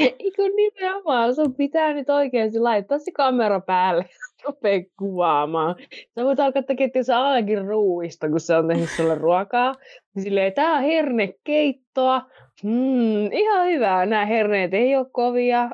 Eikö 0.00 0.42
nimenomaan, 0.56 1.34
sun 1.34 1.54
pitää 1.54 1.92
nyt 1.92 2.10
oikeasti 2.10 2.58
laittaa 2.58 2.98
se 2.98 3.12
kamera 3.12 3.60
päälle 3.60 4.04
rupea 4.44 4.80
kuvaamaan. 4.98 5.74
Sä 6.14 6.24
voit 6.24 6.40
alkaa 6.40 6.62
tekemään 6.62 7.04
se 7.04 7.14
ainakin 7.14 7.64
ruuista, 7.66 8.28
kun 8.28 8.40
se 8.40 8.56
on 8.56 8.68
tehnyt 8.68 8.90
sulle 8.90 9.14
ruokaa. 9.14 9.74
Niin 10.14 10.22
silleen, 10.22 10.52
tää 10.52 10.72
on 10.72 10.82
hernekeittoa. 10.82 12.22
Mm, 12.62 13.32
ihan 13.32 13.66
hyvää. 13.66 14.06
Nämä 14.06 14.26
herneet 14.26 14.74
ei 14.74 14.96
ole 14.96 15.06
kovia. 15.12 15.70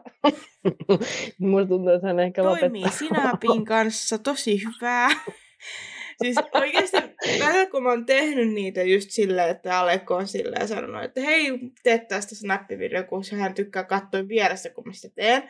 Musta 1.40 1.68
tuntuu, 1.68 1.88
että 1.92 2.06
hän 2.06 2.20
ehkä 2.20 2.42
Toimii 2.42 2.82
lopettaa. 2.82 2.90
sinapin 2.90 3.64
kanssa 3.64 4.18
tosi 4.18 4.60
hyvää. 4.64 5.08
Siis 6.22 6.36
oikeasti 6.54 6.96
välillä 7.40 7.70
kun 7.70 7.82
mä 7.82 7.88
oon 7.88 8.06
tehnyt 8.06 8.52
niitä 8.52 8.82
just 8.82 9.10
silleen, 9.10 9.50
että 9.50 9.78
Alekko 9.78 10.14
on 10.14 10.28
silleen 10.28 10.68
sanonut, 10.68 11.04
että 11.04 11.20
hei, 11.20 11.58
tee 11.82 11.98
tästä 11.98 12.34
snappivideo, 12.34 13.04
kun 13.04 13.22
hän 13.38 13.54
tykkää 13.54 13.84
katsoa 13.84 14.28
vieressä, 14.28 14.70
kun 14.70 14.84
mä 14.86 14.92
sitä 14.92 15.14
teen. 15.14 15.42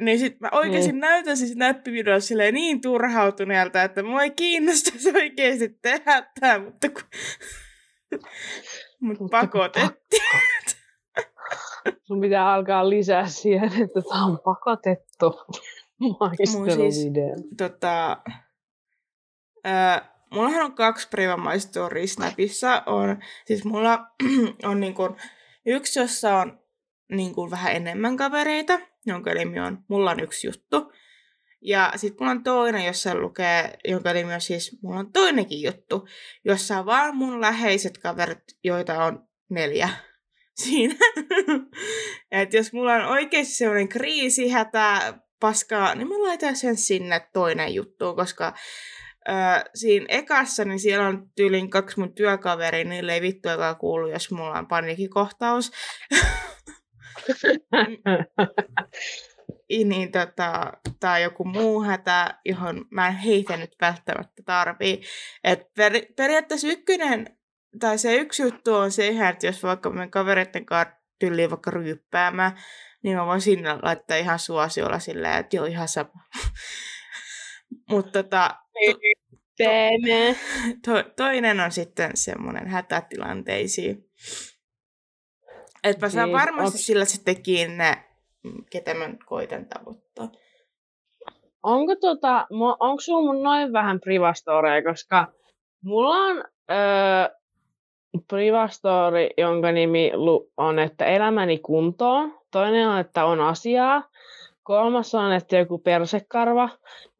Niin 0.00 0.18
sit 0.18 0.40
mä 0.40 0.48
oikeasti 0.52 0.92
niin. 0.92 1.00
näytän 1.00 1.36
siis 1.36 1.56
näppivideolla 1.56 2.20
silleen 2.20 2.54
niin 2.54 2.80
turhautuneelta, 2.80 3.82
että 3.82 4.02
mua 4.02 4.22
ei 4.22 4.30
kiinnostaisi 4.30 5.08
oikeasti 5.14 5.78
tehdä 5.82 6.26
tää, 6.40 6.58
mutta 6.58 6.88
kun... 6.88 7.02
Mut 9.00 9.18
pakotettiin. 9.30 10.22
Sun 12.06 12.20
pitää 12.20 12.52
alkaa 12.52 12.90
lisää 12.90 13.26
siihen, 13.26 13.82
että 13.82 14.02
tämä 14.08 14.24
on 14.24 14.38
pakotettu 14.44 15.44
maisteluvideo. 16.20 17.36
Siis, 17.38 17.46
tota, 17.56 18.22
ää, 19.64 20.14
mullahan 20.30 20.64
on 20.64 20.74
kaksi 20.74 21.08
privamaistoria 21.08 22.06
Snapissa. 22.06 22.82
On, 22.86 23.18
siis 23.46 23.64
mulla 23.64 24.06
on 24.70 24.80
niin 24.80 24.94
kun, 24.94 25.16
yksi, 25.66 26.00
jossa 26.00 26.36
on 26.36 26.58
niin 27.10 27.34
kun, 27.34 27.50
vähän 27.50 27.72
enemmän 27.72 28.16
kavereita, 28.16 28.80
jonka 29.06 29.34
nimi 29.34 29.60
on 29.60 29.84
Mulla 29.88 30.10
on 30.10 30.20
yksi 30.20 30.46
juttu. 30.46 30.92
Ja 31.60 31.92
sitten 31.96 32.16
mulla 32.20 32.30
on 32.30 32.44
toinen, 32.44 32.84
jossa 32.84 33.14
lukee, 33.14 33.78
jonka 33.84 34.12
nimi 34.12 34.34
on 34.34 34.40
siis 34.40 34.78
Mulla 34.82 34.98
on 34.98 35.12
toinenkin 35.12 35.62
juttu, 35.62 36.08
jossa 36.44 36.78
on 36.78 36.86
vaan 36.86 37.16
mun 37.16 37.40
läheiset 37.40 37.98
kaverit, 37.98 38.44
joita 38.64 39.04
on 39.04 39.28
neljä 39.48 39.88
siinä. 40.64 40.94
Et 42.30 42.54
jos 42.54 42.72
mulla 42.72 42.94
on 42.94 43.04
oikeasti 43.04 43.52
sellainen 43.52 43.88
kriisi, 43.88 44.48
hätä, 44.48 45.14
paskaa, 45.40 45.94
niin 45.94 46.08
mä 46.08 46.14
laitan 46.22 46.56
sen 46.56 46.76
sinne 46.76 47.28
toinen 47.32 47.74
juttu, 47.74 48.14
koska 48.14 48.54
öö, 49.28 49.34
siinä 49.74 50.06
ekassa, 50.08 50.64
niin 50.64 50.80
siellä 50.80 51.08
on 51.08 51.28
tyylin 51.36 51.70
kaksi 51.70 52.00
mun 52.00 52.14
työkaveri, 52.14 52.84
niin 52.84 53.10
ei 53.10 53.20
vittu 53.20 53.48
joka 53.48 53.74
kuulu, 53.74 54.08
jos 54.08 54.30
mulla 54.30 54.58
on 54.58 54.66
panikikohtaus. 54.66 55.72
niin 59.84 60.12
tota, 60.12 60.72
tai 61.00 61.22
joku 61.22 61.44
muu 61.44 61.82
hätä, 61.82 62.38
johon 62.44 62.84
mä 62.90 63.08
en 63.08 63.14
heitä 63.14 63.56
nyt 63.56 63.76
välttämättä 63.80 64.42
tarvii. 64.44 65.02
Et 65.44 65.74
per, 65.76 65.92
periaatteessa 66.16 66.68
ykkönen, 66.68 67.38
tai 67.80 67.98
se 67.98 68.16
yksi 68.16 68.42
juttu 68.42 68.74
on 68.74 68.92
se, 68.92 69.08
että 69.28 69.46
jos 69.46 69.62
vaikka 69.62 69.90
meidän 69.90 70.10
kavereiden 70.10 70.66
kanssa 70.66 70.94
tyyliin 71.18 71.50
vaikka 71.50 71.70
ryyppäämään, 71.70 72.58
niin 73.02 73.16
mä 73.16 73.26
voin 73.26 73.40
sinne 73.40 73.78
laittaa 73.82 74.16
ihan 74.16 74.38
suosiolla 74.38 74.98
silleen, 74.98 75.36
että 75.36 75.56
joo, 75.56 75.64
ihan 75.64 75.88
sama. 75.88 76.12
Mutta 77.90 78.22
tota, 78.22 78.54
to, 79.58 80.92
to, 80.92 81.10
toinen 81.16 81.60
on 81.60 81.72
sitten 81.72 82.10
semmoinen 82.14 82.66
hätätilanteisiin. 82.66 84.10
Että 85.84 86.06
mä 86.06 86.10
saan 86.10 86.32
varmasti 86.32 86.78
sillä 86.78 87.04
sitten 87.04 87.42
kiinni, 87.42 87.84
ketä 88.70 88.94
mä 88.94 89.10
koitan 89.26 89.66
tavoittaa. 89.66 90.28
Onko, 91.62 91.96
tota, 91.96 92.46
onko 92.80 93.00
sulla 93.00 93.32
mun 93.32 93.42
noin 93.42 93.72
vähän 93.72 94.00
privastoreja, 94.00 94.82
koska 94.82 95.32
mulla 95.84 96.16
on 96.16 96.44
öö, 96.70 97.28
privastory, 98.28 99.28
jonka 99.38 99.72
nimi 99.72 100.12
on, 100.56 100.78
että 100.78 101.04
elämäni 101.04 101.58
kuntoon. 101.58 102.38
Toinen 102.50 102.88
on, 102.88 102.98
että 103.00 103.24
on 103.24 103.40
asiaa. 103.40 104.10
Kolmas 104.64 105.14
on, 105.14 105.32
että 105.32 105.56
joku 105.56 105.78
persekarva. 105.78 106.68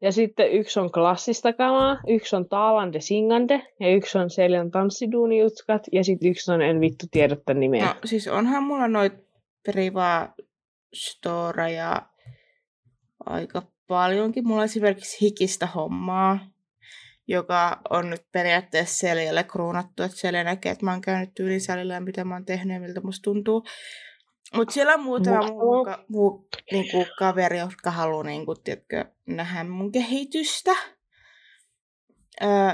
Ja 0.01 0.11
sitten 0.11 0.51
yksi 0.51 0.79
on 0.79 0.91
klassista 0.91 1.53
kamaa, 1.53 1.97
yksi 2.07 2.35
on 2.35 2.49
Taalande 2.49 3.01
Singande 3.01 3.61
ja 3.79 3.95
yksi 3.95 4.17
on 4.17 4.29
Seljan 4.29 4.71
tanssiduunijutskat 4.71 5.81
ja 5.91 6.03
sitten 6.03 6.31
yksi 6.31 6.51
on 6.51 6.61
En 6.61 6.81
vittu 6.81 7.05
tiedotta 7.11 7.53
nimeä. 7.53 7.85
No 7.85 7.93
siis 8.05 8.27
onhan 8.27 8.63
mulla 8.63 8.87
noit 8.87 9.13
priva 9.63 10.29
storeja 10.93 12.01
aika 13.25 13.61
paljonkin. 13.87 14.47
Mulla 14.47 14.61
on 14.61 14.65
esimerkiksi 14.65 15.21
hikistä 15.21 15.67
hommaa, 15.67 16.39
joka 17.27 17.81
on 17.89 18.09
nyt 18.09 18.21
periaatteessa 18.31 18.99
Seljälle 18.99 19.43
kruunattu, 19.43 20.03
että 20.03 20.17
Selja 20.17 20.43
näkee, 20.43 20.71
että 20.71 20.85
mä 20.85 20.91
oon 20.91 21.01
käynyt 21.01 21.33
tyylisalilla 21.33 21.93
ja 21.93 22.01
mitä 22.01 22.23
mä 22.23 22.35
oon 22.35 22.45
tehnyt 22.45 22.73
ja 22.73 22.79
miltä 22.79 23.01
musta 23.01 23.23
tuntuu. 23.23 23.65
Mutta 24.53 24.73
siellä 24.73 24.93
on 24.93 25.03
muutama 25.03 25.47
muu, 25.47 25.87
muu 26.09 26.47
niinku, 26.71 27.05
kaveri, 27.19 27.59
jotka 27.59 27.91
haluaa 27.91 28.23
niinku, 28.23 28.55
tiedätkö, 28.55 29.05
nähdä 29.25 29.63
mun 29.63 29.91
kehitystä. 29.91 30.75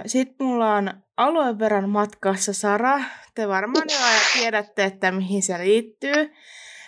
Sitten 0.05 0.47
mulla 0.47 0.75
on 0.75 0.93
alueen 1.17 1.59
verran 1.59 1.89
matkassa 1.89 2.53
Sara. 2.53 2.99
Te 3.35 3.47
varmaan 3.47 3.85
jo 3.89 3.97
tiedätte, 4.33 4.83
että 4.83 5.11
mihin 5.11 5.43
se 5.43 5.57
liittyy. 5.57 6.33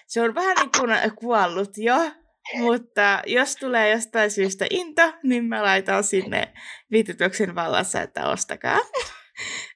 Se 0.07 0.21
on 0.21 0.35
vähän 0.35 0.57
niin 0.57 0.69
kuin 0.77 1.15
kuollut 1.15 1.77
jo, 1.77 2.11
mutta 2.57 3.21
jos 3.27 3.55
tulee 3.55 3.91
jostain 3.91 4.31
syystä 4.31 4.65
into, 4.69 5.13
niin 5.23 5.45
mä 5.45 5.63
laitan 5.63 6.03
sinne 6.03 6.53
viitytyksen 6.91 7.55
vallassa, 7.55 8.01
että 8.01 8.27
ostakaa. 8.27 8.79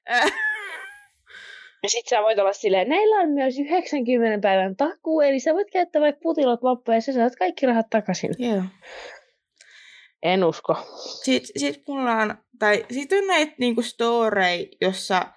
Ja 1.88 1.91
sit 1.91 2.08
sä 2.08 2.21
voit 2.21 2.39
olla 2.39 2.54
silleen, 2.54 2.89
näillä 2.89 3.15
on 3.15 3.30
myös 3.30 3.60
90 3.60 4.47
päivän 4.47 4.76
takuu, 4.76 5.21
eli 5.21 5.39
sä 5.39 5.54
voit 5.54 5.71
käyttää 5.71 6.02
vaikka 6.02 6.19
putilot 6.23 6.63
loppuun 6.63 6.95
ja 6.95 7.02
sä 7.02 7.13
saat 7.13 7.36
kaikki 7.36 7.65
rahat 7.65 7.89
takaisin. 7.89 8.32
Joo. 8.38 8.63
En 10.23 10.43
usko. 10.43 10.76
Sitten 11.23 11.60
sit 11.60 11.88
mulla 11.88 12.13
on, 12.13 12.36
tai 12.60 12.86
sit 12.91 13.12
on 13.12 13.28
näitä 13.28 13.54
niinku 13.60 13.82
storei, 13.82 14.71
jossa, 14.82 15.28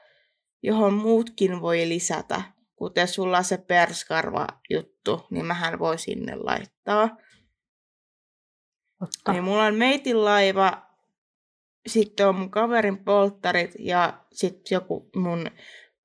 johon 0.63 0.95
muutkin 0.95 1.61
voi 1.61 1.89
lisätä. 1.89 2.43
Kuten 2.77 3.09
sulla 3.09 3.39
on 3.39 3.45
se 3.45 3.59
perskarva 3.59 4.47
juttu, 4.71 5.27
niin 5.31 5.47
mähän 5.47 5.79
voi 5.79 5.99
sinne 5.99 6.37
laittaa. 6.37 7.17
Totta. 8.99 9.33
Niin 9.33 9.45
mulla 9.45 9.65
on 9.65 9.75
meitin 9.75 10.25
laiva, 10.25 10.83
sitten 11.87 12.29
on 12.29 12.35
mun 12.35 12.51
kaverin 12.51 13.05
polttarit 13.05 13.75
ja 13.79 14.25
sitten 14.33 14.77
joku 14.77 15.11
mun 15.17 15.51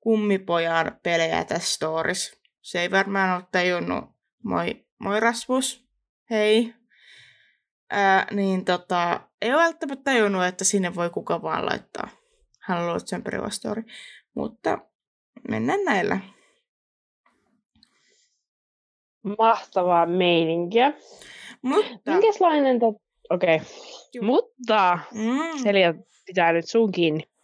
kummipojan 0.06 1.00
pelejä 1.02 1.44
tässä 1.44 1.74
stories. 1.74 2.40
Se 2.62 2.80
ei 2.80 2.90
varmaan 2.90 3.36
ole 3.36 3.44
tajunnut. 3.52 4.04
Moi, 4.44 4.86
moi 4.98 5.20
Rasmus. 5.20 5.88
Hei. 6.30 6.74
Ää, 7.90 8.26
niin 8.30 8.64
tota, 8.64 9.20
ei 9.42 9.54
ole 9.54 9.62
välttämättä 9.62 10.04
tajunnut, 10.04 10.44
että 10.44 10.64
sinne 10.64 10.94
voi 10.94 11.10
kuka 11.10 11.42
vaan 11.42 11.66
laittaa. 11.66 12.08
Hän 12.60 12.78
on 12.78 12.88
ollut 12.88 13.08
sen 13.08 13.22
story. 13.48 13.82
Mutta 14.34 14.78
mennään 15.48 15.84
näillä. 15.84 16.20
Mahtavaa 19.38 20.06
meininkiä. 20.06 20.92
Mutta... 21.62 22.10
Minkälainen... 22.10 22.80
To... 22.80 22.86
Okei. 23.30 23.56
Okay. 23.56 24.26
Mutta 24.26 24.98
mm. 25.14 25.62
Selja 25.62 25.94
pitää 26.26 26.52
nyt 26.52 26.68
sun 26.68 26.92
kiinni 26.92 27.35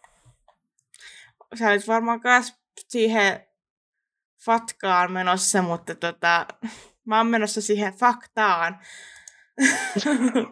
sä 1.55 1.69
olit 1.69 1.87
varmaan 1.87 2.21
myös 2.23 2.53
siihen 2.89 3.47
fatkaan 4.45 5.11
menossa, 5.11 5.61
mutta 5.61 5.95
tota, 5.95 6.45
mä 7.07 7.17
oon 7.17 7.27
menossa 7.27 7.61
siihen 7.61 7.93
faktaan. 7.93 8.79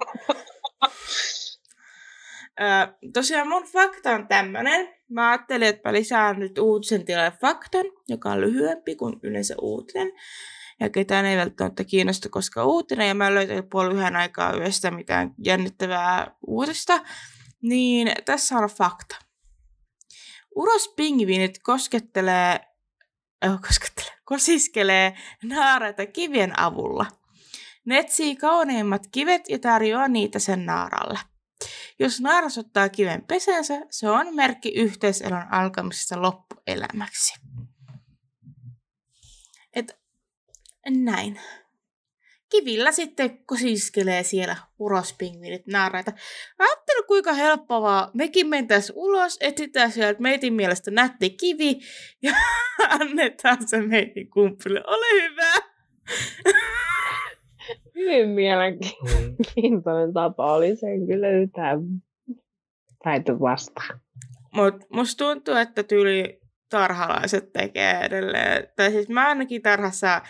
Tosiaan 3.14 3.48
mun 3.48 3.64
fakta 3.64 4.12
on 4.12 4.28
tämmönen. 4.28 4.90
Mä 5.10 5.30
ajattelin, 5.30 5.68
että 5.68 5.90
mä 5.90 5.94
lisään 5.94 6.40
nyt 6.40 6.58
uutisen 6.58 7.06
tilalle 7.06 7.32
faktan, 7.42 7.86
joka 8.10 8.32
on 8.32 8.42
lyhyempi 8.42 8.96
kuin 8.96 9.20
yleensä 9.24 9.56
uutinen. 9.62 10.12
Ja 10.80 10.90
ketään 10.90 11.26
ei 11.26 11.38
välttämättä 11.38 11.84
kiinnosta, 11.84 12.30
koska 12.30 12.66
uutinen, 12.66 13.08
ja 13.08 13.16
mä 13.16 13.34
löytänyt 13.34 13.70
puoli 13.70 13.94
yhden 13.94 14.16
aikaa 14.16 14.58
yöstä 14.58 14.92
mitään 14.92 15.34
jännittävää 15.46 16.36
uutista. 16.48 17.00
Niin 17.62 18.12
tässä 18.26 18.58
on 18.58 18.70
fakta. 18.70 19.31
Urospingviinit 20.56 21.60
koskettelee, 21.64 22.60
äh, 23.46 23.62
koskettelee, 23.62 24.18
kosiskelee 24.24 25.18
naareita 25.44 26.06
kivien 26.06 26.60
avulla. 26.60 27.06
Ne 27.86 27.98
etsii 27.98 28.36
kauneimmat 28.36 29.08
kivet 29.12 29.50
ja 29.50 29.60
tarjoaa 29.60 30.08
niitä 30.08 30.40
sen 30.40 30.66
naaralle. 30.66 31.20
Jos 32.00 32.22
naaras 32.22 32.58
ottaa 32.58 32.90
kiven 32.90 33.24
pesensä, 33.28 33.82
se 33.90 34.10
on 34.10 34.36
merkki 34.36 34.70
yhteiselon 34.70 35.54
alkamisesta 35.54 36.22
loppuelämäksi. 36.22 37.34
Et 39.74 40.02
näin 40.90 41.40
kivillä 42.52 42.92
sitten 42.92 43.46
kosiskelee 43.46 44.24
siellä 44.24 44.56
urospingviinit 44.80 45.68
naaraita. 45.68 46.12
Ajattelu 46.60 47.04
kuinka 47.08 47.34
helppoa 47.34 48.12
mekin 48.14 48.48
mentäis 48.48 48.94
ulos, 48.96 49.38
etsitään 49.42 49.92
sieltä 49.92 50.22
meitin 50.22 50.54
mielestä 50.54 50.92
nätti 50.92 51.30
kivi 51.30 51.80
ja 52.24 52.34
annetaan 52.90 53.68
se 53.68 53.82
meitin 53.82 54.30
kumppille. 54.30 54.84
Ole 54.88 55.22
hyvä! 55.22 55.52
Hyvin 57.96 58.30
mielenkiintoinen 58.30 60.14
tapa 60.14 60.54
oli 60.54 60.76
sen 60.76 61.08
kyllä 61.08 61.30
yhtään 61.30 61.80
väitä 63.06 63.40
vastaan. 63.40 64.00
Mut 64.54 64.76
musta 64.94 65.26
tuntuu, 65.26 65.56
että 65.56 65.84
tyyli 65.84 66.42
tarhalaiset 66.70 67.54
tekee 67.54 68.00
edelleen. 68.02 68.68
Tai 68.76 68.92
siis 68.92 69.10
mä 69.10 69.28
ainakin 69.28 69.62
tarhassa 69.62 70.22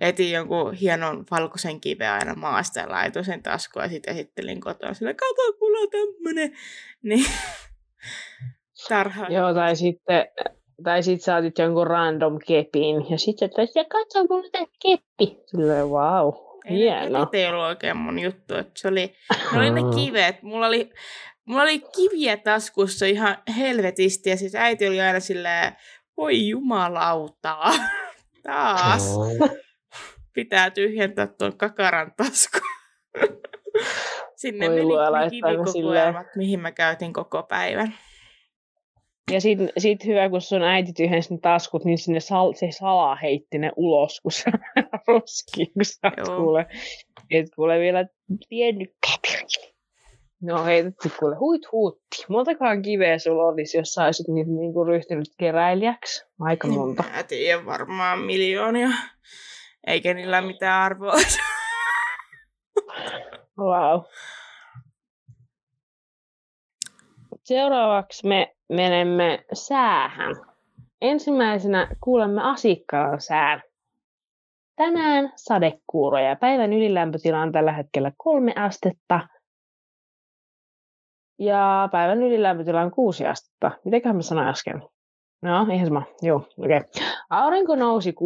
etin 0.00 0.32
jonkun 0.32 0.72
hienon 0.72 1.24
valkoisen 1.30 1.80
kiven 1.80 2.10
aina 2.10 2.34
maasta 2.34 2.80
ja 2.80 2.90
laitoin 2.90 3.24
sen 3.24 3.42
taskuun 3.42 3.82
ja 3.82 3.88
sitten 3.88 4.14
esittelin 4.14 4.60
kotona 4.60 4.94
sille, 4.94 5.14
kato, 5.14 5.58
mulla 5.60 5.78
on 5.78 5.88
tämmönen. 5.90 6.56
Niin, 7.02 7.26
tarha. 8.88 9.26
Joo, 9.28 9.54
tai 9.54 9.76
sitten, 9.76 10.26
tai 10.84 11.02
sitten 11.02 11.24
saatit 11.24 11.58
jonkun 11.58 11.86
random 11.86 12.38
kepin 12.46 13.10
ja 13.10 13.18
sitten 13.18 13.50
sä 13.74 13.84
katso, 13.84 14.24
mulla 14.30 14.48
on 14.60 14.66
keppi. 14.82 15.38
Silleen, 15.46 15.88
wow, 15.88 16.32
hieno. 16.70 17.28
Ei, 17.32 17.40
ei 17.40 17.46
ollut 17.46 17.64
oikein 17.64 17.96
mun 17.96 18.18
juttu, 18.18 18.54
että 18.54 18.72
se 18.76 18.88
oli, 18.88 19.14
ne 19.52 19.58
oli 19.58 19.70
ne 19.70 19.80
kivet. 19.96 20.42
Mulla 20.42 20.66
oli, 20.66 20.90
mulla 21.44 21.62
oli 21.62 21.78
kiviä 21.78 22.36
taskussa 22.36 23.06
ihan 23.06 23.36
helvetisti 23.58 24.30
ja 24.30 24.36
siis 24.36 24.54
äiti 24.54 24.88
oli 24.88 25.00
aina 25.00 25.20
silleen, 25.20 25.72
voi 26.16 26.48
jumalautaa, 26.48 27.72
taas. 28.42 29.14
Pitää 30.32 30.70
tyhjentää 30.70 31.26
tuon 31.26 31.56
kakaran 31.56 32.12
tasku. 32.16 32.58
Sinne 34.36 34.68
Voi 34.68 34.76
meni 34.76 35.30
kivikokoelmat, 35.30 36.26
mihin 36.36 36.60
mä 36.60 36.72
käytin 36.72 37.12
koko 37.12 37.42
päivän. 37.42 37.94
Ja 39.30 39.40
sitten 39.40 39.72
sit 39.78 40.04
hyvä, 40.04 40.30
kun 40.30 40.40
sun 40.40 40.62
äiti 40.62 40.92
tyhjensi 40.92 41.34
ne 41.34 41.40
taskut, 41.42 41.84
niin 41.84 41.98
sinne 41.98 42.20
sal, 42.20 42.52
se 42.52 42.70
salaa 42.70 43.16
heitti 43.16 43.58
ne 43.58 43.72
ulos, 43.76 44.20
kun 44.20 44.32
se 44.32 44.50
roski, 45.08 45.66
kun 45.66 45.84
sä 45.84 46.12
kuule, 46.36 46.66
et 47.30 47.46
kuule 47.56 47.78
vielä 47.78 48.06
tiennyt 48.48 48.94
käpirille. 49.06 49.74
No 50.42 50.64
heitetty 50.64 51.10
kuule 51.18 51.36
huit 51.36 51.72
huutti. 51.72 52.24
Montakaan 52.28 52.82
kiveä 52.82 53.18
sulla 53.18 53.44
olisi, 53.44 53.78
jos 53.78 53.94
sä 53.94 54.04
olisit 54.04 54.28
niin, 54.28 54.56
niin 54.56 54.72
kuin 54.72 54.88
ryhtynyt 54.88 55.28
keräilijäksi? 55.38 56.24
Aika 56.40 56.68
monta. 56.68 57.04
Mä 57.16 57.22
tiedän 57.22 57.66
varmaan 57.66 58.18
miljoonia. 58.18 58.88
Eikä 59.86 60.14
niillä 60.14 60.40
mitään 60.40 60.82
arvoa. 60.82 61.12
wow. 63.58 64.00
Seuraavaksi 67.44 68.28
me 68.28 68.56
menemme 68.68 69.44
säähän. 69.52 70.34
Ensimmäisenä 71.00 71.88
kuulemme 72.00 72.42
Asikkalan 72.42 73.20
sään. 73.20 73.62
Tänään 74.76 75.32
sadekuuroja. 75.36 76.36
Päivän 76.36 76.72
ylilämpötila 76.72 77.40
on 77.40 77.52
tällä 77.52 77.72
hetkellä 77.72 78.12
kolme 78.16 78.52
astetta. 78.56 79.28
Ja 81.38 81.88
päivän 81.92 82.22
ylilämpötila 82.22 82.80
on 82.80 82.90
kuusi 82.90 83.26
astetta. 83.26 83.70
Mitäköhän 83.84 84.16
mä 84.16 84.22
sanoin 84.22 84.48
äsken? 84.48 84.82
No, 85.42 85.66
ihan 85.72 85.86
sama. 85.86 86.02
Joo, 86.22 86.48
okei. 86.58 86.76
Okay. 86.76 86.80
Aurinko 87.30 87.76
nousi 87.76 88.10
6.36 88.10 88.16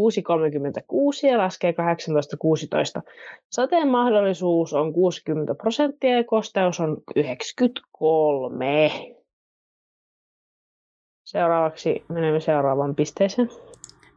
ja 1.26 1.38
laskee 1.38 1.72
18.16. 1.72 1.76
Sateen 3.50 3.88
mahdollisuus 3.88 4.72
on 4.72 4.92
60 4.92 5.54
prosenttia 5.54 6.16
ja 6.16 6.24
kosteus 6.24 6.80
on 6.80 6.96
93. 7.16 8.90
Seuraavaksi 11.24 12.04
menemme 12.08 12.40
seuraavaan 12.40 12.94
pisteeseen. 12.94 13.50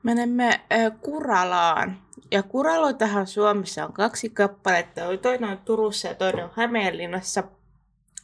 Menemme 0.03 0.47
äh, 0.47 0.91
Kuralaan. 1.01 1.97
Ja 2.31 2.43
Kuraloitahan 2.43 3.27
Suomessa 3.27 3.85
on 3.85 3.93
kaksi 3.93 4.29
kappaletta. 4.29 5.01
Toinen 5.21 5.49
on 5.49 5.57
Turussa 5.65 6.07
ja 6.07 6.15
toinen 6.15 6.45
on 6.45 6.51
Hämeenlinnassa. 6.53 7.43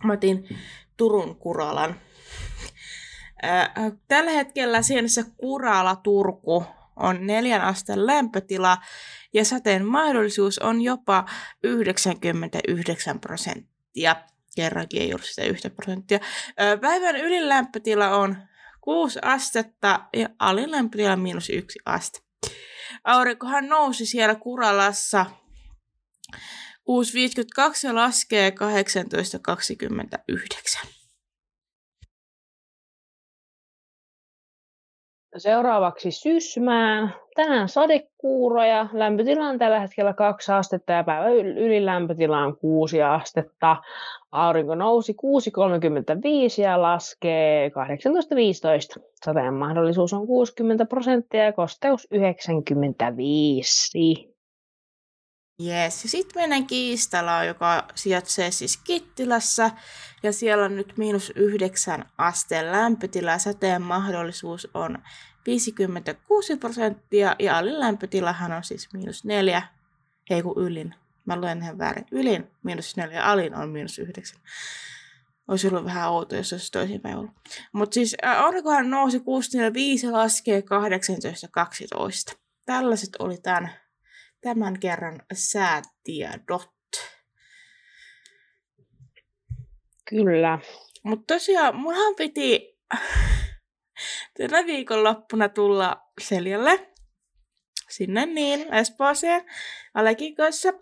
Mä 0.03 0.13
otin 0.13 0.47
Turun 0.97 1.36
Kuralan. 1.36 1.95
Tällä 4.08 4.32
hetkellä 4.32 4.82
sienessä 4.82 5.23
Kurala 5.38 5.95
Turku 5.95 6.65
on 6.95 7.27
neljän 7.27 7.62
asteen 7.62 8.08
lämpötila 8.08 8.77
ja 9.34 9.45
sateen 9.45 9.86
mahdollisuus 9.86 10.60
on 10.60 10.82
jopa 10.82 11.25
99 11.63 13.19
prosenttia. 13.19 14.15
Kerrankin 14.56 15.01
ei 15.01 15.13
ollut 15.13 15.25
sitä 15.25 15.43
yhtä 15.43 15.69
prosenttia. 15.69 16.19
Päivän 16.82 17.15
ylin 17.15 17.49
lämpötila 17.49 18.10
on 18.10 18.38
6 18.82 19.19
astetta 19.21 19.99
ja 20.13 20.29
alin 20.39 20.71
lämpötila 20.71 21.15
miinus 21.15 21.49
1 21.49 21.79
aste. 21.86 22.19
Aurinkohan 23.03 23.69
nousi 23.69 24.06
siellä 24.06 24.36
Kuralassa 24.36 25.25
6.52 26.36 26.38
ja 27.84 27.95
laskee 27.95 28.53
18.29. 30.82 30.88
Seuraavaksi 35.38 36.12
Sysmään. 36.12 37.13
Tänään 37.36 37.69
sadekuuroja. 37.69 38.88
Lämpötila 38.93 39.48
on 39.48 39.60
tällä 39.60 39.80
hetkellä 39.80 40.13
2 40.13 40.52
astetta 40.52 40.93
ja 40.93 41.04
päivän 41.04 41.36
ylilämpötila 41.36 42.39
on 42.39 42.58
6 42.58 43.02
astetta. 43.02 43.78
Aurinko 44.32 44.76
nousi 44.76 45.13
6.35 45.13 46.62
ja 46.62 46.82
laskee 46.82 47.69
18.15. 47.69 47.74
Sateen 49.26 49.54
mahdollisuus 49.54 50.13
on 50.13 50.28
60 50.28 50.86
prosenttia 50.86 51.43
ja 51.43 51.54
kosteus 51.54 52.08
95. 52.12 54.33
Yes. 55.61 56.03
Ja 56.03 56.09
sitten 56.09 56.41
mennään 56.41 56.67
Kiistalaan, 56.67 57.47
joka 57.47 57.87
sijaitsee 57.95 58.51
siis 58.51 58.77
Kittilässä. 58.77 59.71
Ja 60.23 60.33
siellä 60.33 60.65
on 60.65 60.75
nyt 60.75 60.97
miinus 60.97 61.31
yhdeksän 61.35 62.05
asteen 62.17 62.71
lämpötila. 62.71 63.37
Sateen 63.37 63.81
mahdollisuus 63.81 64.67
on 64.73 64.97
56 65.45 66.57
prosenttia. 66.57 67.35
Ja 67.39 67.57
alin 67.57 67.79
lämpötilahan 67.79 68.51
on 68.51 68.63
siis 68.63 68.93
miinus 68.93 69.25
neljä. 69.25 69.61
Ei 70.29 70.41
kun 70.41 70.63
ylin. 70.63 70.95
Mä 71.25 71.35
luen 71.35 71.61
ihan 71.61 71.77
väärin. 71.77 72.05
Ylin 72.11 72.51
miinus 72.63 72.97
neljä, 72.97 73.23
alin 73.23 73.55
on 73.55 73.69
miinus 73.69 73.99
yhdeksän. 73.99 74.41
Olisi 75.47 75.67
ollut 75.67 75.85
vähän 75.85 76.09
outo, 76.09 76.35
jos 76.35 76.53
olisi 76.53 76.71
toisinpäin 76.71 77.17
ollut. 77.17 77.31
Mutta 77.73 77.93
siis 77.93 78.15
aurinkohan 78.37 78.89
nousi 78.89 79.19
6.45 79.19 79.23
ja 80.03 80.11
laskee 80.11 80.63
18.12. 82.33 82.37
Tällaiset 82.65 83.09
oli 83.19 83.37
tämän 83.37 83.69
tämän 84.43 84.79
kerran 84.79 85.21
säätiedot. 85.34 86.73
Kyllä. 90.10 90.60
Mutta 91.03 91.34
tosiaan, 91.34 91.75
munhan 91.75 92.15
piti 92.15 92.79
tänä 94.38 94.65
viikonloppuna 94.65 95.49
tulla 95.49 96.10
Seljalle 96.21 96.93
sinne 97.89 98.25
niin, 98.25 98.73
Espooseen, 98.73 99.45
Alekin 99.93 100.36
kanssa. 100.36 100.73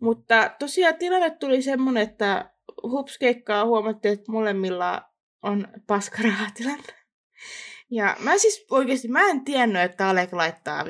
Mutta 0.00 0.50
tosiaan 0.58 0.98
tilanne 0.98 1.30
tuli 1.30 1.62
semmonen, 1.62 2.02
että 2.02 2.50
hupskeikkaa 2.82 3.64
huomattiin, 3.64 4.14
että 4.14 4.32
molemmilla 4.32 5.02
on 5.42 5.68
paskarahatilanne. 5.86 6.94
Ja 7.90 8.16
mä 8.18 8.38
siis 8.38 8.66
oikeasti, 8.70 9.08
mä 9.08 9.30
en 9.30 9.44
tiennyt, 9.44 9.82
että 9.82 10.08
Alek 10.08 10.32
laittaa 10.32 10.84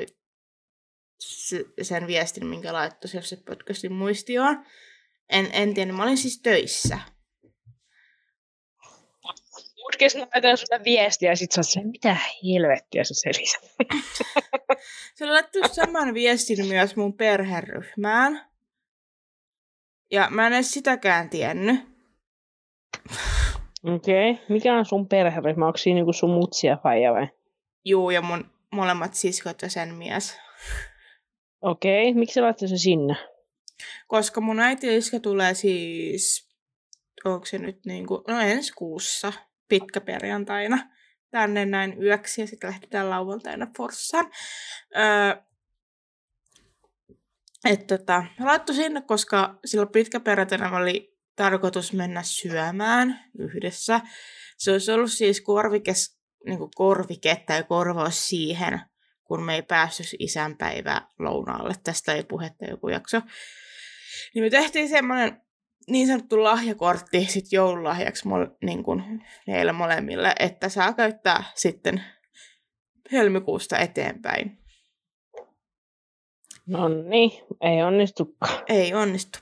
sen 1.81 2.07
viestin, 2.07 2.45
minkä 2.45 2.73
laittoi 2.73 3.09
se 3.09 3.37
podcastin 3.37 3.93
muistioon. 3.93 4.65
En, 5.29 5.49
en 5.53 5.73
tiedä, 5.73 5.93
mä 5.93 6.03
olin 6.03 6.17
siis 6.17 6.41
töissä. 6.41 6.99
Putkes 9.75 10.15
laitan 10.15 10.57
sulle 10.57 10.83
viestiä 10.83 11.31
ja 11.31 11.35
sit 11.35 11.51
sä 11.51 11.61
oot 11.61 11.85
mitä 11.91 12.17
helvettiä 12.43 13.03
sä 13.03 13.13
selität. 13.13 13.75
se 15.15 15.25
laittoi 15.25 15.69
saman 15.69 16.13
viestin 16.13 16.65
myös 16.67 16.95
mun 16.95 17.13
perheryhmään. 17.13 18.45
Ja 20.11 20.27
mä 20.31 20.47
en 20.47 20.53
edes 20.53 20.71
sitäkään 20.71 21.29
tiennyt. 21.29 21.79
Okei. 23.83 24.31
Okay. 24.31 24.45
Mikä 24.49 24.77
on 24.77 24.85
sun 24.85 25.07
perheryhmä? 25.07 25.65
Onko 25.67 25.77
siinä 25.77 25.95
niinku 25.95 26.13
sun 26.13 26.29
mutsia 26.29 26.77
faija 26.83 27.13
vai? 27.13 27.27
Juu, 27.85 28.09
ja 28.09 28.21
mun 28.21 28.51
molemmat 28.71 29.13
siskot 29.13 29.61
ja 29.61 29.69
sen 29.69 29.93
mies. 29.93 30.37
Okei, 31.65 32.13
miksi 32.13 32.33
sä 32.33 32.41
laittoi 32.41 32.67
sinne? 32.77 33.15
Koska 34.07 34.41
mun 34.41 34.59
äiti 34.59 34.97
iskä 34.97 35.19
tulee 35.19 35.53
siis, 35.53 36.49
onko 37.25 37.45
se 37.45 37.57
nyt 37.57 37.85
niin 37.85 38.07
kuin, 38.07 38.21
no 38.27 38.39
ensi 38.39 38.73
kuussa, 38.73 39.33
pitkäperjantaina 39.67 40.89
tänne 41.31 41.65
näin 41.65 42.03
yöksi 42.03 42.41
ja 42.41 42.47
sitten 42.47 42.69
lähdetään 42.69 43.09
lauantaina 43.09 43.67
Forssaan. 43.77 44.31
Öö, 44.97 45.43
että 47.65 47.97
tota, 47.97 48.25
laittoi 48.39 48.75
sinne, 48.75 49.01
koska 49.01 49.59
silloin 49.65 49.91
pitkäperjantaina 49.91 50.77
oli 50.77 51.17
tarkoitus 51.35 51.93
mennä 51.93 52.23
syömään 52.23 53.19
yhdessä. 53.39 54.01
Se 54.57 54.71
olisi 54.71 54.91
ollut 54.91 55.11
siis 55.11 55.41
korvikes, 55.41 56.19
niin 56.45 56.59
korvike 56.75 57.43
tai 57.47 57.63
korvaus 57.63 58.29
siihen, 58.29 58.81
kun 59.25 59.43
me 59.43 59.55
ei 59.55 59.61
päässyt 59.61 60.07
isänpäivä 60.19 61.01
lounaalle. 61.19 61.73
Tästä 61.83 62.13
ei 62.13 62.23
puhetta 62.23 62.65
joku 62.65 62.89
jakso. 62.89 63.21
Niin 64.33 64.43
me 64.43 64.49
tehtiin 64.49 64.89
semmoinen 64.89 65.41
niin 65.87 66.07
sanottu 66.07 66.43
lahjakortti 66.43 67.25
sit 67.25 67.51
joululahjaksi 67.51 68.27
mol, 68.27 68.45
niin 68.63 68.83
kuin 68.83 69.25
heille 69.47 69.71
molemmille, 69.71 70.35
että 70.39 70.69
saa 70.69 70.93
käyttää 70.93 71.43
sitten 71.55 72.03
helmikuusta 73.11 73.77
eteenpäin. 73.77 74.57
No 76.67 76.87
niin, 76.89 77.31
ei 77.61 77.83
onnistukaan. 77.83 78.63
Ei 78.67 78.93
onnistu. 78.93 79.39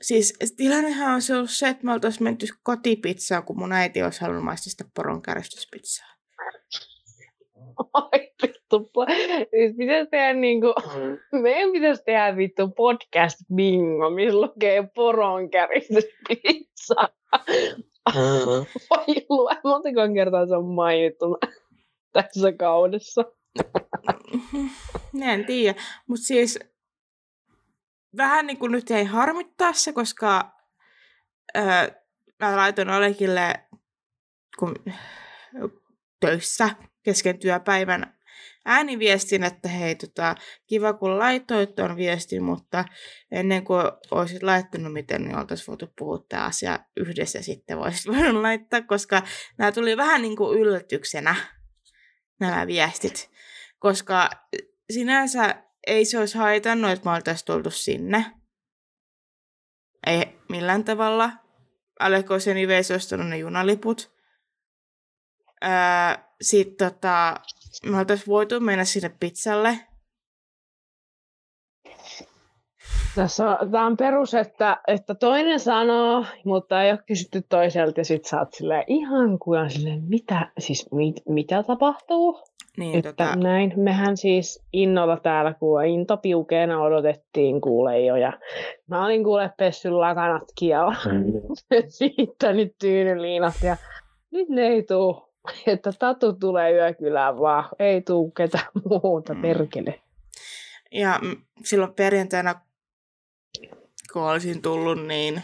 Siis 0.00 0.54
tilannehan 0.56 1.14
on 1.14 1.22
se 1.22 1.36
ollut 1.36 1.50
se, 1.50 1.68
että 1.68 1.84
me 1.84 1.92
oltaisiin 1.92 2.22
menty 2.22 2.46
kotipizzaan, 2.62 3.44
kun 3.44 3.58
mun 3.58 3.72
äiti 3.72 4.02
olisi 4.02 4.20
halunnut 4.20 4.44
maistaa 4.44 4.70
sitä 4.70 4.84
poronkäristyspizzaa. 4.94 6.08
Ai 7.92 8.32
vittu. 8.72 9.06
Siis 9.50 9.76
pitäisi 9.76 10.10
tehdä 10.10 10.32
niinku, 10.32 10.74
meidän 11.42 11.72
pitäisi 11.72 12.04
tehdä 12.04 12.36
vittu 12.36 12.68
podcast 12.68 13.38
bingo, 13.54 14.10
missä 14.10 14.40
lukee 14.40 14.88
poronkäristyspizza. 14.94 16.94
Vai 18.90 19.06
lue, 19.28 19.56
montako 19.64 20.00
kertaa 20.14 20.46
se 20.46 20.56
on 20.56 20.64
mainittu 20.64 21.38
tässä 22.12 22.52
kaudessa? 22.52 23.24
en 25.22 25.46
tiedä, 25.46 25.80
mutta 26.06 26.24
siis 26.24 26.58
vähän 28.16 28.46
niin 28.46 28.58
kuin 28.58 28.72
nyt 28.72 28.90
ei 28.90 29.04
harmittaa 29.04 29.72
se, 29.72 29.92
koska 29.92 30.50
öö, 31.56 31.88
mä 32.40 32.56
laitoin 32.56 32.90
Alekille 32.90 33.54
kun, 34.58 34.74
töissä 36.20 36.70
kesken 37.02 37.38
työpäivän 37.38 38.17
ääniviestin, 38.68 39.44
että 39.44 39.68
hei, 39.68 39.94
tota, 39.94 40.34
kiva 40.66 40.92
kun 40.92 41.18
laitoit 41.18 41.74
tuon 41.74 41.96
viestin, 41.96 42.42
mutta 42.42 42.84
ennen 43.30 43.64
kuin 43.64 43.82
olisit 44.10 44.42
laittanut 44.42 44.92
miten, 44.92 45.22
niin 45.22 45.38
oltaisiin 45.38 45.66
voitu 45.66 45.86
puhua 45.98 46.24
tämä 46.28 46.44
asia 46.44 46.78
yhdessä 46.96 47.42
sitten 47.42 47.78
voisit 47.78 48.06
voinut 48.16 48.42
laittaa, 48.42 48.82
koska 48.82 49.22
nämä 49.58 49.72
tuli 49.72 49.96
vähän 49.96 50.22
niin 50.22 50.36
kuin 50.36 50.58
yllätyksenä, 50.58 51.36
nämä 52.40 52.66
viestit, 52.66 53.30
koska 53.78 54.30
sinänsä 54.90 55.62
ei 55.86 56.04
se 56.04 56.18
olisi 56.18 56.38
haitannut, 56.38 56.90
että 56.90 57.04
me 57.04 57.14
oltaisiin 57.14 57.46
tultu 57.46 57.70
sinne. 57.70 58.24
Ei 60.06 60.38
millään 60.48 60.84
tavalla. 60.84 61.32
Alekoisen 62.00 62.56
Iveis 62.56 62.90
ostanut 62.90 63.28
ne 63.28 63.38
junaliput. 63.38 64.12
Öö, 65.64 65.70
Sitten 66.40 66.92
tota, 66.92 67.40
me 67.86 67.98
oltaisiin 67.98 68.26
voitu 68.26 68.60
mennä 68.60 68.84
sinne 68.84 69.10
pizzalle. 69.20 69.78
Tässä 73.14 73.50
on, 73.50 73.70
tämä 73.70 73.86
on 73.86 73.96
perus, 73.96 74.34
että, 74.34 74.80
että 74.86 75.14
toinen 75.14 75.60
sanoo, 75.60 76.24
mutta 76.44 76.82
ei 76.82 76.90
ole 76.90 77.00
kysytty 77.06 77.42
toiselta 77.48 78.00
ja 78.00 78.04
sitten 78.04 78.30
sä 78.30 78.38
oot 78.38 78.52
silleen 78.52 78.84
ihan 78.86 79.38
kuin 79.38 79.70
silleen, 79.70 80.02
mitä, 80.08 80.52
siis 80.58 80.88
mit, 80.92 81.22
mitä 81.28 81.62
tapahtuu? 81.62 82.38
Niin, 82.78 82.98
että 82.98 83.12
tota... 83.12 83.36
näin. 83.36 83.72
Mehän 83.76 84.16
siis 84.16 84.64
innolla 84.72 85.16
täällä, 85.16 85.54
kun 85.54 85.84
intopiukeena 85.84 86.82
odotettiin 86.82 87.60
kuule 87.60 88.00
jo. 88.00 88.16
Ja 88.16 88.32
mä 88.86 89.04
olin 89.04 89.24
kuule 89.24 89.50
pessy 89.58 89.90
lakanat 89.90 90.44
kialla. 90.58 90.96
Mm. 91.12 91.32
Siitä 91.88 92.52
nyt 92.52 92.72
tyynyliinat 92.80 93.54
ja 93.62 93.76
nyt 94.30 94.48
ne 94.48 94.66
ei 94.66 94.82
tuu. 94.82 95.27
Että 95.66 95.92
Tatu 95.98 96.32
tulee 96.32 96.72
yökylään 96.72 97.38
vaan. 97.38 97.64
Ei 97.78 98.02
tuu 98.02 98.30
ketään 98.30 98.68
muuta, 99.02 99.34
mm. 99.34 99.42
perkele. 99.42 100.00
Ja 100.92 101.20
silloin 101.64 101.94
perjantaina, 101.94 102.60
kun 104.12 104.22
olisin 104.22 104.62
tullut, 104.62 105.06
niin 105.06 105.42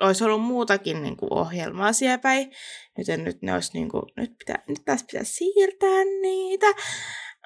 olisi 0.00 0.24
ollut 0.24 0.42
muutakin 0.42 1.02
niin 1.02 1.16
kuin 1.16 1.32
ohjelmaa 1.32 1.92
siellä 1.92 2.18
päin, 2.18 2.52
joten 2.98 3.24
nyt 3.24 3.42
ne 3.42 3.54
olisi 3.54 3.70
niin 3.74 3.88
kuin, 3.88 4.02
nyt, 4.16 4.38
pitää, 4.38 4.62
nyt 4.68 4.82
taas 4.84 5.02
pitää 5.02 5.24
siirtää 5.24 6.04
niitä. 6.22 6.66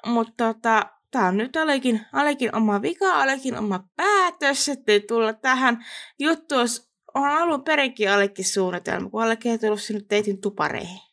Mutta 0.05 0.53
tota, 0.53 0.85
tämä 1.11 1.27
on 1.27 1.37
nyt 1.37 1.55
Alekin, 1.55 2.05
Alekin 2.13 2.55
oma 2.55 2.81
vika, 2.81 3.21
Alekin 3.21 3.57
oma 3.57 3.83
päätös, 3.95 4.69
ettei 4.69 4.99
tulla 4.99 5.33
tähän. 5.33 5.85
Juttu 6.19 6.55
olisi, 6.55 6.89
on 7.13 7.29
alun 7.29 7.63
perinkin 7.63 8.11
Alekin 8.11 8.45
suunnitelma, 8.45 9.09
kun 9.09 9.23
Alek 9.23 9.45
ei 9.45 9.57
tullut 9.57 9.81
sinne 9.81 10.01
teitin 10.07 10.41
tupareihin. 10.41 11.06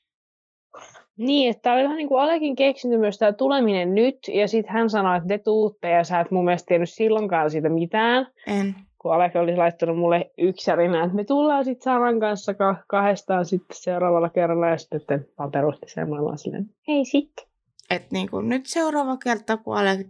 Niin, 1.16 1.50
että 1.50 1.62
tämä 1.62 1.74
oli 1.74 1.84
vähän 1.84 1.96
niin 1.96 2.08
kuin 2.08 2.22
Alekin 2.22 2.56
keksinyt 2.56 3.00
myös 3.00 3.18
tämä 3.18 3.32
tuleminen 3.32 3.94
nyt, 3.94 4.18
ja 4.28 4.48
sitten 4.48 4.72
hän 4.72 4.90
sanoi, 4.90 5.16
että 5.16 5.28
te 5.28 5.38
tuutte, 5.38 5.90
ja 5.90 6.04
sä 6.04 6.20
et 6.20 6.30
mun 6.30 6.44
mielestä 6.44 6.66
tiennyt 6.66 6.90
silloinkaan 6.90 7.50
siitä 7.50 7.68
mitään. 7.68 8.26
En 8.46 8.74
kun 9.04 9.14
Alek 9.14 9.36
olisi 9.36 9.56
laittanut 9.56 9.98
mulle 9.98 10.30
yksärinä, 10.38 11.04
että 11.04 11.16
me 11.16 11.24
tullaan 11.24 11.64
sitten 11.64 11.82
Saran 11.82 12.20
kanssa 12.20 12.54
kahdestaan 12.86 13.46
sitten 13.46 13.76
seuraavalla 13.76 14.28
kerralla, 14.28 14.68
ja 14.68 14.78
sitten 14.78 15.26
vaan 15.38 15.50
perusti 15.50 15.86
sen, 15.88 16.10
vaan 16.10 16.38
silleen, 16.38 16.70
hei 16.88 17.04
sitten. 17.04 17.46
Että 17.90 18.08
niin 18.12 18.30
kuin 18.30 18.48
nyt 18.48 18.66
seuraava 18.66 19.16
kerta, 19.16 19.56
kun 19.56 19.76
Alek 19.76 20.06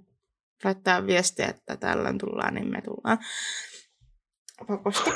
laittaa 0.65 1.07
viestiä, 1.07 1.47
että 1.47 1.77
tällä 1.77 2.15
tullaan, 2.21 2.55
niin 2.55 2.71
me 2.71 2.83
tullaan 2.83 3.19
pakosti. 4.69 5.11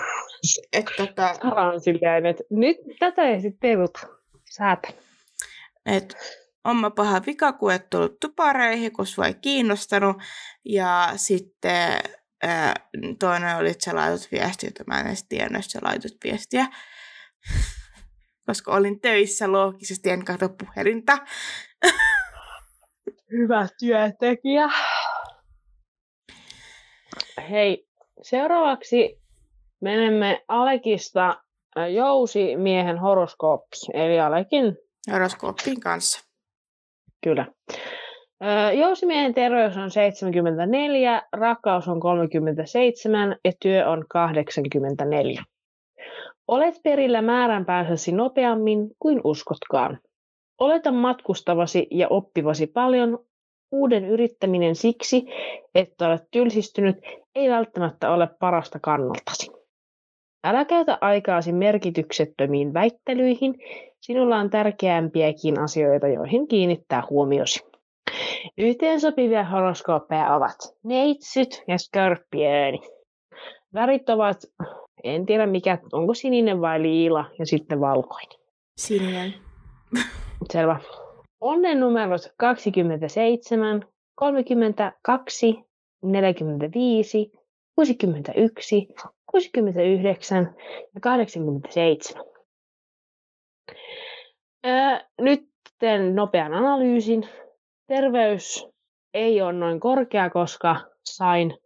että 0.73 0.93
tota... 0.97 1.35
Sara 1.43 1.73
on 1.73 1.81
silleen, 1.81 2.27
että 2.27 2.45
nyt 2.51 2.77
tätä 2.99 3.23
ei 3.23 3.41
sitten 3.41 3.61
peruta. 3.61 4.01
Säätä. 4.51 4.89
Että 5.89 6.17
oma 6.65 6.91
paha 6.91 7.23
vika, 7.27 7.53
kun 7.53 7.73
et 7.73 7.91
tullut 7.91 8.21
tupareihin, 8.21 8.93
kun 8.93 9.07
sua 9.07 9.27
ei 9.27 9.35
kiinnostanut. 9.35 10.17
Ja 10.65 11.13
sitten 11.17 12.01
ää, 12.43 12.75
toinen 13.19 13.57
oli, 13.57 13.71
että 13.71 13.85
sä 13.85 13.97
laitut 13.97 14.29
viestiä, 14.33 14.69
että 14.69 14.85
mä 14.87 15.01
en 15.01 15.07
edes 15.07 15.27
tiennyt, 15.29 15.65
että 15.65 15.73
sä 15.73 15.79
laitut 15.83 16.17
viestiä. 16.25 16.67
Koska 18.47 18.75
olin 18.75 19.01
töissä 19.01 19.53
loogisesti, 19.53 20.11
en 20.11 20.25
katso 20.25 20.49
puhelinta. 20.49 21.19
Hyvä 23.33 23.69
työntekijä. 23.79 24.69
Hei, 27.51 27.89
seuraavaksi 28.23 29.21
menemme 29.81 30.45
Alekista 30.49 31.43
jousimiehen 31.95 32.99
horoskooppiin, 32.99 33.97
eli 33.97 34.21
Alekin 34.21 34.88
horoskooppiin 35.13 35.81
kanssa. 35.81 36.29
Kyllä. 37.25 37.47
Jousimiehen 38.79 39.35
terveys 39.35 39.77
on 39.77 39.91
74, 39.91 41.23
rakkaus 41.33 41.89
on 41.89 42.01
37 42.01 43.37
ja 43.45 43.53
työ 43.63 43.89
on 43.89 44.05
84. 44.09 45.43
Olet 46.49 46.75
perillä 46.83 47.23
määränpäässäsi 47.23 48.13
nopeammin 48.13 48.91
kuin 48.99 49.21
uskotkaan. 49.25 49.99
Oleta 50.59 50.93
matkustavasi 50.93 51.87
ja 51.91 52.09
oppivasi 52.09 52.67
paljon. 52.67 53.19
Uuden 53.73 54.05
yrittäminen 54.05 54.75
siksi, 54.75 55.27
että 55.75 56.09
olet 56.09 56.23
tylsistynyt, 56.31 56.97
ei 57.35 57.51
välttämättä 57.51 58.11
ole 58.11 58.29
parasta 58.41 58.79
kannaltasi. 58.81 59.58
Älä 60.45 60.65
käytä 60.65 60.99
aikaasi 61.01 61.53
merkityksettömiin 61.53 62.75
väittelyihin. 62.75 63.55
Sinulla 64.01 64.37
on 64.37 64.51
tärkeämpiäkin 64.51 65.61
asioita, 65.61 66.09
joihin 66.09 66.49
kiinnittää 66.49 67.03
huomiosi. 67.11 67.61
Yhteensopivia 68.59 69.45
horoskooppeja 69.45 70.35
ovat 70.35 70.57
neitsyt 70.85 71.63
ja 71.69 71.79
skorpioni. 71.79 72.81
Värit 73.75 74.09
ovat, 74.09 74.37
en 75.05 75.27
tiedä 75.27 75.47
mikä, 75.47 75.79
onko 75.93 76.15
sininen 76.15 76.61
vai 76.61 76.83
liila 76.83 77.25
ja 77.39 77.47
sitten 77.47 77.81
valkoinen. 77.81 78.39
Sininen. 78.77 79.35
Selvä. 80.53 80.81
Onnen 81.41 81.81
numerot 81.81 82.33
27, 82.37 83.87
32, 84.15 85.65
45, 86.03 87.33
61, 87.75 88.89
69 89.31 90.55
ja 90.95 91.01
87. 91.01 92.25
Öö, 94.67 94.99
nyt 95.21 95.49
teen 95.79 96.15
nopean 96.15 96.55
analyysin 96.55 97.29
terveys 97.87 98.69
ei 99.15 99.43
ole 99.43 99.53
noin 99.53 99.81
korkea, 99.81 100.31
koska 100.31 100.77
sain 101.05 101.59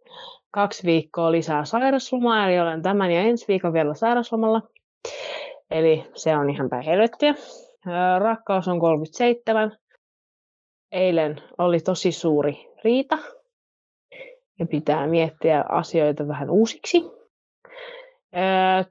kaksi 0.51 0.87
viikkoa 0.87 1.31
lisää 1.31 1.65
sairaslomaa, 1.65 2.47
eli 2.47 2.59
olen 2.59 2.81
tämän 2.81 3.11
ja 3.11 3.21
ensi 3.21 3.45
viikon 3.47 3.73
vielä 3.73 3.93
sairaslomalla. 3.93 4.61
Eli 5.71 6.05
se 6.15 6.37
on 6.37 6.49
ihan 6.49 6.69
päin 6.69 6.85
helvettiä. 6.85 7.35
Rakkaus 8.19 8.67
on 8.67 8.79
37. 8.79 9.77
Eilen 10.91 11.41
oli 11.57 11.79
tosi 11.79 12.11
suuri 12.11 12.67
riita 12.83 13.17
ja 14.59 14.65
pitää 14.65 15.07
miettiä 15.07 15.63
asioita 15.69 16.27
vähän 16.27 16.49
uusiksi. 16.49 17.03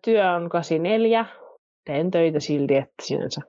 Työ 0.05 0.31
on 0.31 0.49
84. 0.49 1.27
Teen 1.85 2.11
töitä 2.11 2.41
silti, 2.41 2.77
että 2.77 2.95
sinänsä 3.03 3.41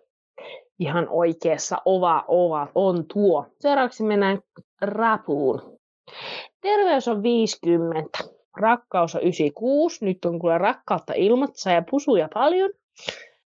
ihan 0.80 1.08
oikeassa 1.10 1.78
ova, 1.86 2.26
ova 2.28 2.68
on 2.76 3.06
tuo. 3.14 3.46
Seuraavaksi 3.60 4.04
mennään 4.04 4.40
rapuun. 4.82 5.80
Terveys 6.62 7.08
on 7.08 7.24
50. 7.24 8.20
Rakkaus 8.58 9.16
on 9.16 9.22
96. 9.22 10.06
Nyt 10.06 10.26
on 10.26 10.40
kyllä 10.40 10.58
rakkautta 10.58 11.14
ilmatsa 11.16 11.72
ja 11.72 11.84
pusuja 11.92 12.30
paljon. 12.34 12.72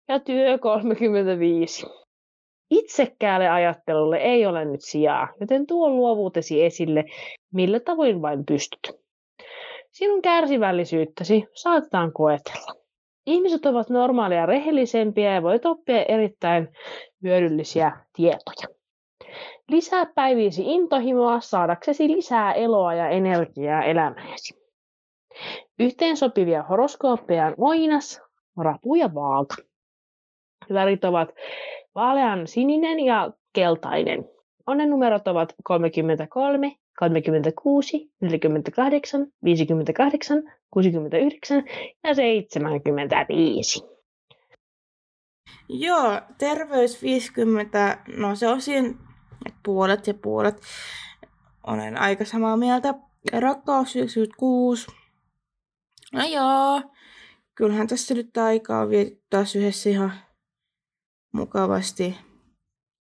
Ja 0.09 0.21
työ 0.21 0.59
35. 0.59 1.87
Itsekkäälle 2.71 3.49
ajattelulle 3.49 4.17
ei 4.17 4.47
ole 4.47 4.65
nyt 4.65 4.81
sijaa, 4.83 5.29
joten 5.41 5.67
tuo 5.67 5.91
luovuutesi 5.91 6.65
esille, 6.65 7.05
millä 7.53 7.81
tavoin 7.81 8.23
vain 8.23 8.45
pystyt. 8.47 9.02
Sinun 9.93 10.23
kärsivällisyyttäsi 10.23 11.45
saatetaan 11.55 12.13
koetella. 12.13 12.75
Ihmiset 13.27 13.67
ovat 13.67 13.91
normaalia 13.91 14.47
rehellisempiä 14.47 15.35
ja 15.35 15.43
voit 15.43 15.67
oppia 15.67 16.05
erittäin 16.05 16.69
hyödyllisiä 17.23 17.93
tietoja. 18.13 18.77
Lisää 19.69 20.07
päiviisi 20.15 20.63
intohimoa 20.67 21.41
saadaksesi 21.41 22.09
lisää 22.09 22.53
eloa 22.53 22.95
ja 22.95 23.09
energiaa 23.09 23.83
elämääsi. 23.83 24.55
Yhteensopivia 25.79 26.63
horoskooppeja 26.63 27.47
on 27.47 27.55
oinas, 27.59 28.23
rapu 28.57 28.95
ja 28.95 29.15
vaaka. 29.15 29.57
Värit 30.73 31.05
ovat 31.05 31.29
vaalean 31.95 32.47
sininen 32.47 33.01
ja 33.01 33.31
keltainen. 33.53 34.25
Onnen 34.67 34.91
numerot 34.91 35.29
ovat 35.29 35.55
33, 35.65 36.73
36, 37.03 38.11
48, 38.21 39.27
58, 39.45 40.43
69 40.71 41.65
ja 42.05 42.15
75. 42.15 43.83
Joo, 45.69 46.21
terveys 46.38 47.03
50, 47.03 47.99
no 48.17 48.37
se 48.37 48.49
on 48.49 48.61
siinä 48.61 48.95
puolet 49.65 50.07
ja 50.07 50.15
puolet. 50.15 50.61
Olen 51.67 52.01
aika 52.01 52.25
samaa 52.25 52.57
mieltä. 52.57 52.95
Rakkaus 53.33 53.97
96. 53.97 54.87
No 56.12 56.25
joo, 56.27 56.83
kyllähän 57.55 57.87
tässä 57.87 58.15
nyt 58.15 58.37
aikaa 58.37 58.88
viettää 58.88 59.45
yhdessä 59.57 59.91
ihan 59.91 60.12
mukavasti 61.33 62.17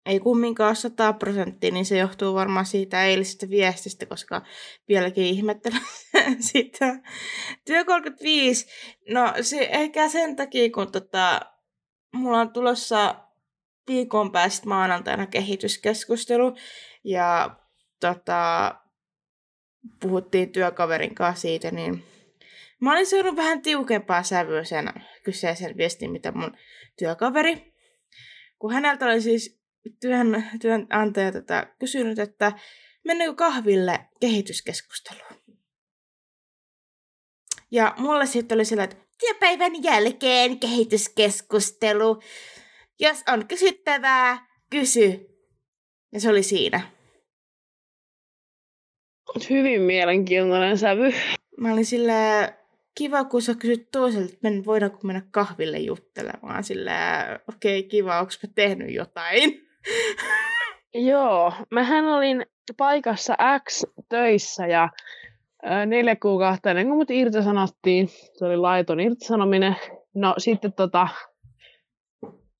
ei 0.07 0.21
kumminkaan 0.21 0.77
100 0.77 1.13
prosenttia, 1.13 1.71
niin 1.71 1.85
se 1.85 1.99
johtuu 1.99 2.35
varmaan 2.35 2.67
siitä 2.67 3.05
eilisestä 3.05 3.51
viestistä, 3.51 4.07
koska 4.07 4.43
vieläkin 4.89 5.25
ihmettelen 5.25 5.81
sitä. 6.53 6.99
Työ 7.65 7.85
35, 7.85 8.67
no 9.09 9.35
se 9.41 9.69
ehkä 9.73 10.09
sen 10.09 10.37
takia, 10.37 10.71
kun 10.71 10.93
tota, 10.93 11.41
mulla 12.13 12.41
on 12.41 12.51
tulossa 12.51 13.15
viikon 13.89 14.33
päästä 14.33 14.69
maanantaina 14.69 15.27
kehityskeskustelu, 15.27 16.57
ja 17.05 17.57
tota, 18.01 18.75
puhuttiin 20.01 20.53
työkaverin 20.53 21.15
kanssa 21.15 21.43
siitä, 21.43 21.71
niin 21.71 22.05
mä 22.81 22.93
olin 22.93 23.07
saanut 23.07 23.37
vähän 23.37 23.63
tiukempaa 23.63 24.23
sävyä 24.23 24.65
sen 24.65 24.93
kyseisen 25.23 25.77
viestin, 25.77 26.11
mitä 26.11 26.33
mun 26.33 26.57
työkaveri, 26.99 27.75
kun 28.59 28.73
häneltä 28.73 29.07
oli 29.07 29.21
siis 29.21 29.66
työn, 30.01 30.45
työnantaja 30.61 31.33
tätä 31.33 31.75
kysynyt, 31.79 32.19
että 32.19 32.53
mennäänkö 33.05 33.35
kahville 33.35 34.09
kehityskeskusteluun. 34.21 35.37
Ja 37.71 37.95
mulle 37.99 38.27
sitten 38.27 38.57
oli 38.57 38.65
sillä, 38.65 38.85
että 38.85 38.97
työpäivän 39.21 39.83
jälkeen 39.83 40.61
kehityskeskustelu. 40.61 42.23
Jos 43.01 43.23
on 43.29 43.47
kysyttävää, 43.49 44.47
kysy. 44.71 45.27
Ja 46.13 46.21
se 46.21 46.31
oli 46.31 46.43
siinä. 46.43 46.81
Hyvin 49.51 49.83
mielenkiintoinen 49.83 50.79
sävy. 50.79 51.13
Mä 51.61 51.73
olin 51.73 51.87
sillä 51.87 52.53
kiva, 52.95 53.25
kun 53.25 53.43
sä 53.43 53.55
kysyt 53.55 53.91
toiselta, 53.91 54.33
että 54.33 54.49
voidaanko 54.67 54.99
mennä 55.03 55.23
kahville 55.31 55.79
juttelemaan. 55.79 56.65
Sillä 56.65 57.25
okei, 57.49 57.79
okay, 57.79 57.89
kiva, 57.89 58.21
onko 58.21 58.33
mä 58.43 58.53
tehnyt 58.55 58.95
jotain. 58.95 59.66
Joo, 60.95 61.53
mähän 61.71 62.05
olin 62.05 62.47
paikassa 62.77 63.37
X 63.69 63.83
töissä 64.09 64.67
ja 64.67 64.89
neljä 65.87 66.17
kuukautta 66.17 66.71
ennen 66.71 66.87
kuin 66.87 66.97
mut 66.97 67.11
irtisanottiin, 67.11 68.09
se 68.09 68.45
oli 68.45 68.57
laiton 68.57 69.01
irtisanominen. 69.01 69.77
No 70.15 70.35
sitten 70.39 70.73
tota, 70.73 71.09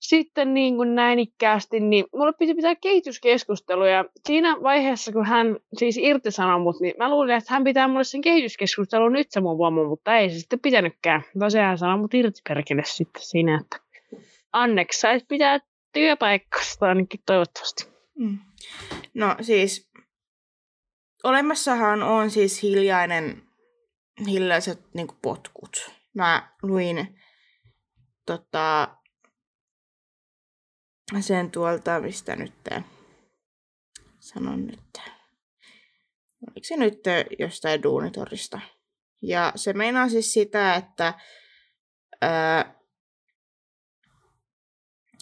sitten 0.01 0.55
niin 0.55 0.77
kuin 0.77 0.95
näin 0.95 1.19
ikkäästi, 1.19 1.81
niin 1.81 2.05
mulle 2.15 2.33
piti 2.39 2.55
pitää 2.55 2.75
kehityskeskusteluja. 2.75 4.05
Siinä 4.27 4.57
vaiheessa, 4.63 5.13
kun 5.13 5.27
hän 5.27 5.57
siis 5.79 5.97
irtisanoi 5.97 6.61
mut, 6.61 6.81
niin 6.81 6.95
mä 6.99 7.11
luulin, 7.11 7.35
että 7.35 7.55
hän 7.55 7.65
pitää 7.65 7.89
mulle 7.89 8.05
sen 8.05 8.21
kehityskeskustelun 8.21 9.13
nyt 9.13 9.27
se 9.31 9.41
mun 9.41 9.59
vuomo, 9.59 9.85
mutta 9.85 10.17
ei 10.17 10.31
se 10.31 10.39
sitten 10.39 10.61
pitänytkään. 10.61 11.23
Tosiaan 11.39 11.79
sanoi 11.79 11.99
mut 11.99 12.15
irti 12.15 12.41
sitten 12.85 13.23
siinä, 13.23 13.61
että 13.61 13.77
Anneksi 14.53 15.01
sais 15.01 15.25
pitää 15.29 15.61
työpaikasta 15.97 16.87
ainakin 16.87 17.21
toivottavasti. 17.27 17.89
Mm. 18.19 18.39
No 19.15 19.37
siis, 19.43 19.91
olemassahan 21.25 22.03
on 22.03 22.31
siis 22.31 22.63
hiljainen, 22.63 23.43
hiljaiset 24.27 24.95
niin 24.95 25.09
potkut. 25.23 25.91
Mä 26.15 26.53
luin 26.63 27.21
tota, 28.27 28.97
sen 31.21 31.51
tuolta, 31.51 32.01
mistä 32.01 32.37
nyt 32.37 32.55
sanon 34.21 34.67
nyt. 34.67 34.99
Oliko 36.43 36.65
se 36.65 36.77
nyt 36.77 37.01
jostain 37.39 37.83
duunitorista? 37.83 38.61
Ja 39.23 39.53
se 39.55 39.73
meinaa 39.73 40.09
siis 40.09 40.33
sitä, 40.33 40.75
että 40.75 41.15
ää, 42.21 42.75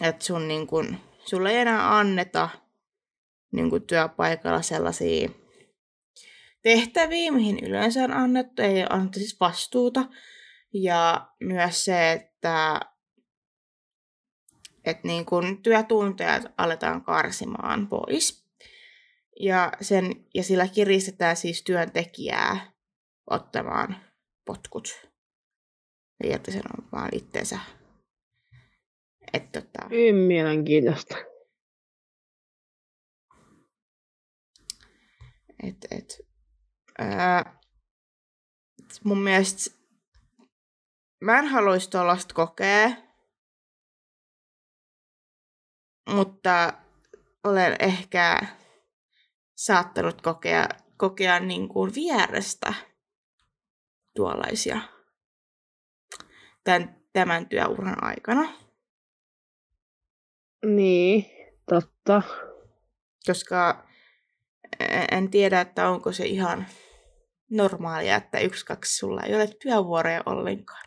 että 0.03 0.25
sun 0.25 0.47
niin 0.47 0.67
kun, 0.67 0.97
sulle 1.25 1.51
ei 1.51 1.57
enää 1.57 1.97
anneta 1.97 2.49
niin 3.51 3.69
kun 3.69 3.81
työpaikalla 3.81 4.61
sellaisia 4.61 5.29
tehtäviä, 6.61 7.31
mihin 7.31 7.59
yleensä 7.59 8.03
on 8.03 8.13
annettu, 8.13 8.61
ei 8.61 8.85
anneta 8.89 9.19
siis 9.19 9.39
vastuuta. 9.39 10.05
Ja 10.73 11.27
myös 11.39 11.85
se, 11.85 12.11
että 12.11 12.81
että 14.85 15.07
niin 15.07 15.25
kun 15.25 15.63
työtunteja 15.63 16.41
aletaan 16.57 17.01
karsimaan 17.01 17.87
pois. 17.87 18.45
Ja, 19.39 19.71
sen, 19.81 20.25
ja 20.33 20.43
sillä 20.43 20.67
kiristetään 20.67 21.35
siis 21.35 21.63
työntekijää 21.63 22.71
ottamaan 23.29 23.95
potkut. 24.45 25.09
Ja 26.23 26.39
on 26.77 26.87
vaan 26.91 27.09
itteensä 27.11 27.59
että 29.35 29.61
tota... 29.61 29.87
Hyvin 29.89 30.15
mielenkiintoista. 30.15 31.15
Et, 35.63 35.77
et, 35.91 36.21
ää, 36.97 37.59
mun 39.03 39.23
mielestä 39.23 39.75
mä 41.21 41.39
en 41.39 41.47
haluaisi 41.47 41.89
tuollaista 41.89 42.33
kokea, 42.33 42.89
mutta 46.09 46.73
olen 47.43 47.75
ehkä 47.79 48.39
saattanut 49.55 50.21
kokea, 50.21 50.69
kokea 50.97 51.39
niin 51.39 51.69
kuin 51.69 51.95
vierestä 51.95 52.73
tuollaisia 54.15 54.81
tämän, 56.63 57.01
tämän 57.13 57.49
työuran 57.49 58.03
aikana. 58.03 58.64
Niin, 60.65 61.25
totta. 61.69 62.21
Koska 63.25 63.87
e-, 64.79 65.05
en 65.11 65.29
tiedä, 65.29 65.61
että 65.61 65.89
onko 65.89 66.11
se 66.11 66.25
ihan 66.25 66.67
normaalia, 67.51 68.15
että 68.15 68.39
yksi, 68.39 68.65
kaksi 68.65 68.97
sulla 68.97 69.23
ei 69.23 69.35
ole 69.35 69.47
työvuoroja 69.61 70.23
ollenkaan. 70.25 70.85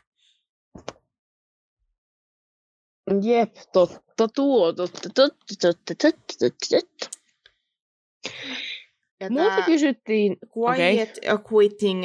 Jep, 3.22 3.54
totta 3.72 4.28
tuo, 4.34 4.72
totta, 4.72 5.08
totta, 5.14 5.54
totta, 5.60 5.94
totta, 5.94 6.34
totta, 6.38 6.66
totta. 6.70 7.18
Ja 9.20 9.30
Multa 9.30 9.62
kysyttiin... 9.62 10.36
Quiet 10.56 11.18
okay. 11.32 11.44
quitting 11.52 12.04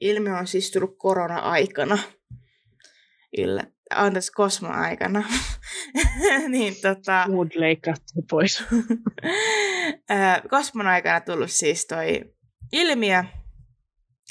ilmiö 0.00 0.36
on 0.36 0.46
siis 0.46 0.70
tullut 0.70 0.98
korona-aikana. 0.98 1.98
Yllä, 3.38 3.64
anteeksi, 3.90 4.32
kosma-aikana. 4.32 5.24
niin 6.48 6.74
tota... 6.82 7.26
Mood 7.28 7.50
leikattu 7.54 8.22
pois. 8.30 8.64
Kosmon 10.50 10.86
aikana 10.86 11.20
tullut 11.20 11.50
siis 11.50 11.86
toi 11.86 12.34
ilmiö 12.72 13.24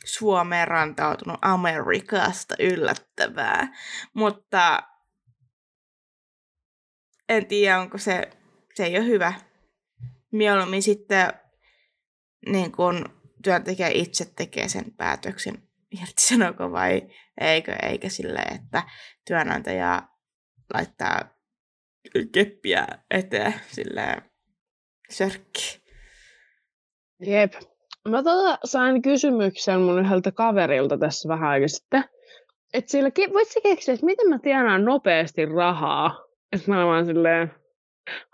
Suomeen 0.06 0.68
rantautunut 0.68 1.40
Amerikasta 1.42 2.56
yllättävää, 2.60 3.68
mutta 4.14 4.84
en 7.30 7.48
tiedä, 7.48 7.80
onko 7.80 7.98
se, 7.98 8.30
se 8.74 8.86
ei 8.86 8.98
ole 8.98 9.06
hyvä. 9.06 9.34
Mieluummin 10.32 10.84
sitten 10.84 11.34
niin 12.46 12.72
kun 12.72 13.06
työntekijä 13.44 13.88
itse 13.88 14.26
tekee 14.36 14.70
sen 14.70 14.92
päätöksen, 14.98 15.65
irtisanoko 16.02 16.72
vai 16.72 17.02
eikö, 17.42 17.76
eikä 17.84 18.10
sille, 18.10 18.40
että 18.40 18.84
työnantaja 19.28 20.04
laittaa 20.74 21.22
keppiä 22.32 22.88
eteen 23.12 23.54
silleen 23.68 24.22
sörkki. 25.10 25.82
Jep. 27.20 27.54
mä 28.10 28.24
tota 28.24 28.58
sain 28.64 29.02
kysymyksen 29.02 29.82
mun 29.82 30.00
yhdeltä 30.00 30.32
kaverilta 30.32 30.98
tässä 30.98 31.30
vähän 31.30 31.50
aikaa 31.50 31.68
sitten. 31.68 32.04
Että 32.74 32.92
sillä, 32.92 33.12
voit 33.34 33.48
sä 33.48 33.60
keksiä, 33.64 33.94
että 33.94 34.06
miten 34.06 34.30
mä 34.30 34.40
tienaan 34.40 34.86
nopeasti 34.86 35.46
rahaa? 35.46 36.26
Että 36.52 36.72
mä 36.72 36.86
olen 36.86 37.06
silleen, 37.06 37.52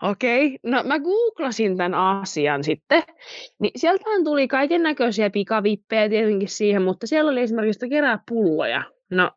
okei, 0.01 0.45
okay. 0.45 0.57
no 0.63 0.83
mä 0.83 0.99
googlasin 0.99 1.77
tämän 1.77 1.93
asian 1.93 2.63
sitten, 2.63 3.03
niin 3.59 3.71
sieltähän 3.75 4.23
tuli 4.23 4.47
kaiken 4.47 4.83
näköisiä 4.83 5.29
pikavippejä 5.29 6.09
tietenkin 6.09 6.49
siihen, 6.49 6.81
mutta 6.81 7.07
siellä 7.07 7.31
oli 7.31 7.41
esimerkiksi, 7.41 7.77
että 7.77 7.95
kerää 7.95 8.19
pulloja. 8.29 8.83
No, 9.11 9.31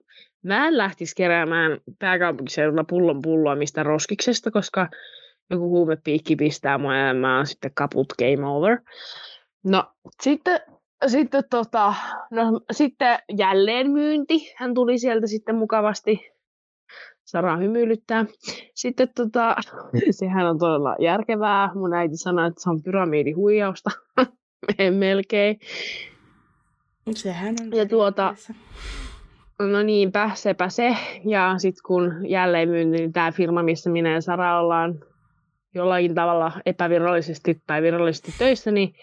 mä 0.44 0.68
en 0.68 0.78
lähtisi 0.78 1.14
keräämään 1.16 1.78
pääkaupunkiseudulla 1.98 2.84
pullon 2.84 3.22
pulloa 3.22 3.56
mistä 3.56 3.82
roskiksesta, 3.82 4.50
koska 4.50 4.88
joku 5.50 5.68
huumepiikki 5.68 6.36
pistää 6.36 6.78
mua 6.78 6.96
ja 6.96 7.14
mä 7.14 7.36
oon 7.36 7.46
sitten 7.46 7.70
kaput 7.74 8.06
game 8.18 8.46
over. 8.46 8.78
No, 9.64 9.84
sitten, 10.22 10.60
sitten, 11.06 11.44
tota, 11.50 11.94
no, 12.30 12.60
sitten 12.72 13.18
jälleen 13.36 13.90
myynti. 13.90 14.54
Hän 14.56 14.74
tuli 14.74 14.98
sieltä 14.98 15.26
sitten 15.26 15.54
mukavasti. 15.54 16.33
Sara 17.24 17.56
hymyilyttää. 17.56 18.24
Sitten 18.74 19.08
tota, 19.16 19.56
sehän 20.10 20.46
on 20.46 20.58
todella 20.58 20.96
järkevää. 21.00 21.70
Mun 21.74 21.94
äiti 21.94 22.16
sanoi, 22.16 22.48
että 22.48 22.62
se 22.62 22.70
on 22.70 22.82
pyramidihuijausta. 22.82 23.90
Melkein. 24.98 25.58
Sehän 27.14 27.54
on 27.62 27.78
ja 27.78 27.88
tuota, 27.88 28.34
No 29.58 29.82
niinpä, 29.82 30.30
sepä 30.34 30.68
se. 30.68 30.96
Ja 31.24 31.54
sitten 31.58 31.82
kun 31.86 32.12
jälleen 32.28 32.68
myynti, 32.68 32.98
niin 32.98 33.12
tämä 33.12 33.32
firma, 33.32 33.62
missä 33.62 33.90
minä 33.90 34.12
ja 34.12 34.20
Sara 34.20 34.60
ollaan 34.60 35.00
jollain 35.74 36.14
tavalla 36.14 36.52
epävirallisesti 36.66 37.62
tai 37.66 37.82
virallisesti 37.82 38.34
töissä, 38.38 38.70
niin, 38.70 38.94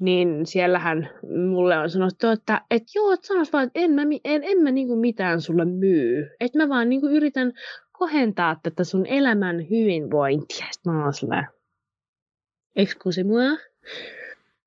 niin 0.00 0.46
siellähän 0.46 1.10
mulle 1.50 1.78
on 1.78 1.90
sanottu, 1.90 2.28
että 2.28 2.60
et 2.70 2.82
joo, 2.94 3.12
et 3.12 3.24
sanois 3.24 3.52
vaan, 3.52 3.66
että 3.66 3.80
en 3.80 3.90
mä, 3.90 4.02
en, 4.24 4.44
en 4.44 4.62
mä 4.62 4.70
niinku 4.70 4.96
mitään 4.96 5.40
sulle 5.40 5.64
myy. 5.64 6.30
Että 6.40 6.58
mä 6.58 6.68
vaan 6.68 6.88
niinku 6.88 7.08
yritän 7.08 7.52
kohentaa 7.92 8.60
tätä 8.62 8.84
sun 8.84 9.06
elämän 9.06 9.56
hyvinvointia. 9.70 10.66
Sitten 10.70 10.92
mä 10.92 11.04
oon 11.04 11.14
silleen, 11.14 11.46
excuse 12.76 13.24
moi. 13.24 13.58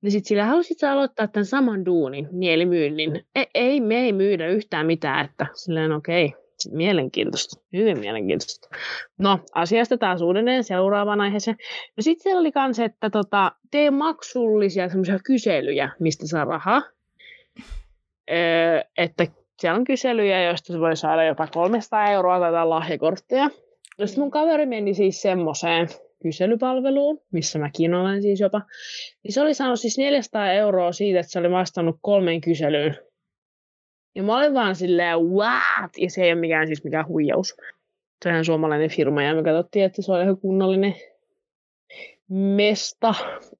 Niin 0.01 0.11
sit 0.11 0.25
sillä 0.25 0.45
halusit 0.45 0.79
sä 0.79 0.91
aloittaa 0.91 1.27
tämän 1.27 1.45
saman 1.45 1.85
duunin, 1.85 2.27
mielimyynnin. 2.31 3.25
Ei, 3.35 3.47
ei, 3.53 3.81
me 3.81 3.95
ei 3.95 4.13
myydä 4.13 4.47
yhtään 4.47 4.85
mitään, 4.85 5.25
että 5.25 5.45
silleen 5.53 5.91
okei. 5.91 6.25
Okay 6.25 6.46
Mielenkiintoista, 6.71 7.61
hyvin 7.73 7.99
mielenkiintoista. 7.99 8.69
No, 9.17 9.39
asiasta 9.53 9.97
taas 9.97 10.21
uudelleen 10.21 10.63
seuraavaan 10.63 11.21
aiheeseen. 11.21 11.57
No 11.97 12.01
sitten 12.01 12.23
siellä 12.23 12.39
oli 12.39 12.51
kans, 12.51 12.79
että 12.79 13.09
tota, 13.09 13.51
tee 13.71 13.91
maksullisia 13.91 14.89
semmoisia 14.89 15.19
kyselyjä, 15.25 15.89
mistä 15.99 16.27
saa 16.27 16.45
rahaa. 16.45 16.81
Öö, 18.31 18.81
että 18.97 19.27
siellä 19.59 19.77
on 19.77 19.83
kyselyjä, 19.83 20.43
joista 20.43 20.79
voi 20.79 20.95
saada 20.95 21.23
jopa 21.23 21.47
300 21.47 22.11
euroa 22.11 22.39
tai 22.39 22.67
lahjakortteja. 22.67 23.49
No 23.97 24.07
sitten 24.07 24.23
mun 24.23 24.31
kaveri 24.31 24.65
meni 24.65 24.93
siis 24.93 25.21
semmoiseen 25.21 25.87
kyselypalveluun, 26.23 27.21
missä 27.31 27.59
mäkin 27.59 27.93
olen 27.93 28.21
siis 28.21 28.39
jopa. 28.39 28.61
Niin 29.23 29.33
se 29.33 29.41
oli 29.41 29.53
saanut 29.53 29.79
siis 29.79 29.97
400 29.97 30.51
euroa 30.51 30.91
siitä, 30.91 31.19
että 31.19 31.31
se 31.31 31.39
oli 31.39 31.51
vastannut 31.51 31.97
kolmeen 32.01 32.41
kyselyyn 32.41 33.06
ja 34.17 34.23
mä 34.23 34.37
olin 34.37 34.53
vaan 34.53 34.75
silleen, 34.75 35.19
what? 35.19 35.91
Ja 35.97 36.09
se 36.09 36.23
ei 36.23 36.31
ole 36.33 36.39
mikään 36.39 36.67
siis 36.67 36.83
mikään 36.83 37.07
huijaus. 37.07 37.57
Se 38.23 38.29
on 38.29 38.45
suomalainen 38.45 38.89
firma 38.89 39.23
ja 39.23 39.35
me 39.35 39.43
katsottiin, 39.43 39.85
että 39.85 40.01
se 40.01 40.11
on 40.11 40.21
ihan 40.21 40.37
kunnollinen 40.37 40.95
mesta. 42.29 43.15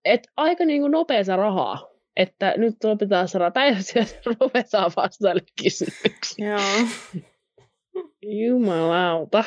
Et 0.05 0.27
aika 0.37 0.65
niin 0.65 0.81
kuin 0.81 0.91
nopeaa 0.91 1.35
rahaa. 1.35 1.89
Että 2.15 2.53
nyt 2.57 2.83
lopetetaan 2.83 3.27
saada 3.27 3.51
päivässä 3.51 3.99
ja 3.99 4.05
ruvetaan 4.25 4.91
vastaille 4.95 5.41
kysymyksiä. 5.63 6.49
Joo. 6.49 6.87
Jumalauta. 8.21 9.43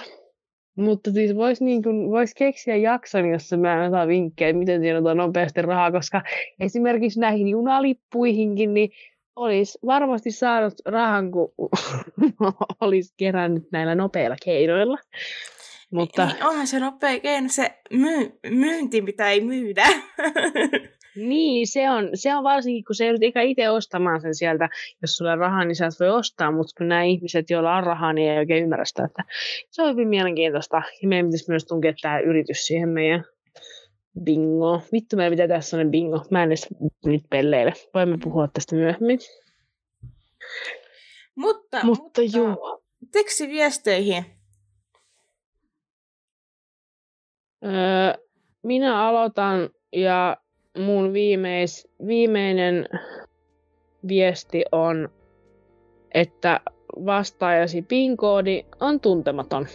Mutta 0.77 1.11
siis 1.11 1.35
voisi 1.35 1.65
niin 1.65 1.83
vois 2.11 2.35
keksiä 2.35 2.77
jakson, 2.77 3.31
jossa 3.31 3.57
mä 3.57 3.85
en 3.85 3.91
saa 3.91 4.07
vinkkejä, 4.07 4.53
miten 4.53 5.07
on 5.07 5.17
nopeasti 5.17 5.63
rahaa, 5.63 5.93
koska 5.93 6.23
esimerkiksi 6.61 7.21
näihin 7.21 7.49
junalippuihinkin, 7.49 8.75
niin 8.75 8.91
olisi 9.37 9.79
varmasti 9.87 10.31
saanut 10.31 10.75
rahan, 10.85 11.31
kun 11.31 11.53
olisi 12.81 13.15
kerännyt 13.17 13.73
näillä 13.73 13.95
nopeilla 13.95 14.37
keinoilla. 14.45 14.99
Mutta... 15.93 16.27
Niin, 16.27 16.47
onhan 16.47 16.67
se 16.67 16.81
nopea 16.81 17.21
keino, 17.21 17.49
se 17.51 17.71
myy- 17.91 18.39
myynti, 18.51 19.03
mitä 19.03 19.31
ei 19.31 19.41
myydä. 19.41 19.85
niin, 21.29 21.67
se 21.67 21.91
on, 21.91 22.11
se 22.15 22.35
on 22.35 22.45
varsinkin, 22.45 22.85
kun 22.85 22.95
se 22.95 23.07
joudut 23.07 23.23
eikä 23.23 23.43
itse 23.43 23.71
ostamaan 23.71 24.21
sen 24.21 24.35
sieltä. 24.35 24.69
Jos 25.03 25.17
sulla 25.17 25.33
on 25.33 25.39
rahaa, 25.39 25.65
niin 25.65 25.77
sä 25.77 25.87
et 25.87 26.01
voi 26.01 26.09
ostaa, 26.09 26.53
mutta 26.53 26.73
kun 26.79 26.89
nämä 26.89 27.03
ihmiset, 27.03 27.51
joilla 27.51 27.77
on 27.77 27.85
rahaa, 27.85 28.13
niin 28.13 28.31
ei 28.31 28.39
oikein 28.39 28.63
ymmärrä 28.63 28.85
sitä. 28.85 29.05
Että 29.05 29.25
se 29.71 29.83
on 29.83 29.93
hyvin 29.93 30.09
mielenkiintoista. 30.09 30.83
Ja 31.03 31.09
meidän 31.09 31.27
pitäisi 31.27 31.51
myös 31.51 31.65
tunkea 31.65 31.93
tämä 32.03 32.21
yritys 32.21 32.67
siihen 32.67 32.89
meidän 32.89 33.25
Bingo. 34.25 34.81
Vittu, 34.93 35.17
meidän 35.17 35.33
pitää 35.33 35.49
tässä 35.49 35.71
sellainen 35.71 35.91
bingo. 35.91 36.25
Mä 36.31 36.43
en 36.43 36.49
edes 36.49 36.69
nyt 37.05 37.23
pelleile. 37.31 37.73
Voimme 37.95 38.19
puhua 38.23 38.49
tästä 38.49 38.77
myöhemmin. 38.77 39.19
Mutta, 41.35 41.85
mutta, 41.85 42.03
mutta 42.03 42.21
joo. 42.37 42.83
Tekstiviesteihin. 43.13 44.25
Öö, 47.65 48.25
minä 48.63 49.09
aloitan 49.09 49.71
ja 49.93 50.37
mun 50.79 51.13
viimeis, 51.13 51.89
viimeinen 52.07 52.89
viesti 54.09 54.65
on, 54.73 55.09
että 56.15 56.61
vastaajasi 57.07 57.83
PIN-koodi 57.83 58.65
on 58.81 59.01
tuntematon. 59.01 59.67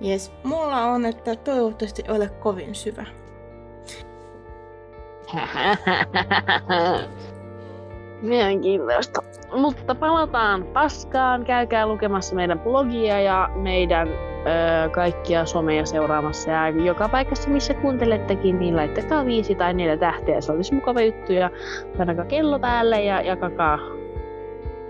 Jes, 0.00 0.32
mulla 0.44 0.84
on, 0.84 1.06
että 1.06 1.36
toivottavasti 1.36 2.04
ole 2.08 2.28
kovin 2.28 2.74
syvä. 2.74 3.04
Mielenkiintoista. 8.22 9.22
Mutta 9.56 9.94
palataan 9.94 10.64
paskaan. 10.64 11.44
Käykää 11.44 11.86
lukemassa 11.86 12.34
meidän 12.34 12.60
blogia 12.60 13.20
ja 13.20 13.50
meidän 13.54 14.08
öö, 14.08 14.88
kaikkia 14.90 15.46
someja 15.46 15.86
seuraamassa. 15.86 16.50
Ja 16.50 16.68
joka 16.68 17.08
paikassa, 17.08 17.50
missä 17.50 17.74
kuuntelettekin, 17.74 18.58
niin 18.58 18.76
laittakaa 18.76 19.26
viisi 19.26 19.54
tai 19.54 19.74
neljä 19.74 19.96
tähteä. 19.96 20.40
Se 20.40 20.52
olisi 20.52 20.74
mukava 20.74 21.00
juttu. 21.00 21.32
Ja 21.32 21.50
painakaa 21.96 22.24
kello 22.24 22.58
päälle 22.58 23.04
ja 23.04 23.20
jakakaa 23.20 23.78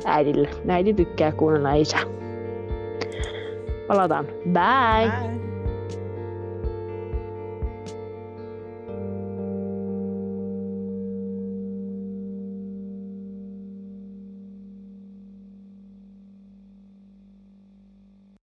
äidille. 0.05 0.49
Äiti 0.69 0.95
tykkää 0.95 1.33
kuunnella 1.33 1.73
isä. 1.73 1.99
Palataan. 3.91 4.31
Bye! 4.55 5.11
Bye. 5.11 5.50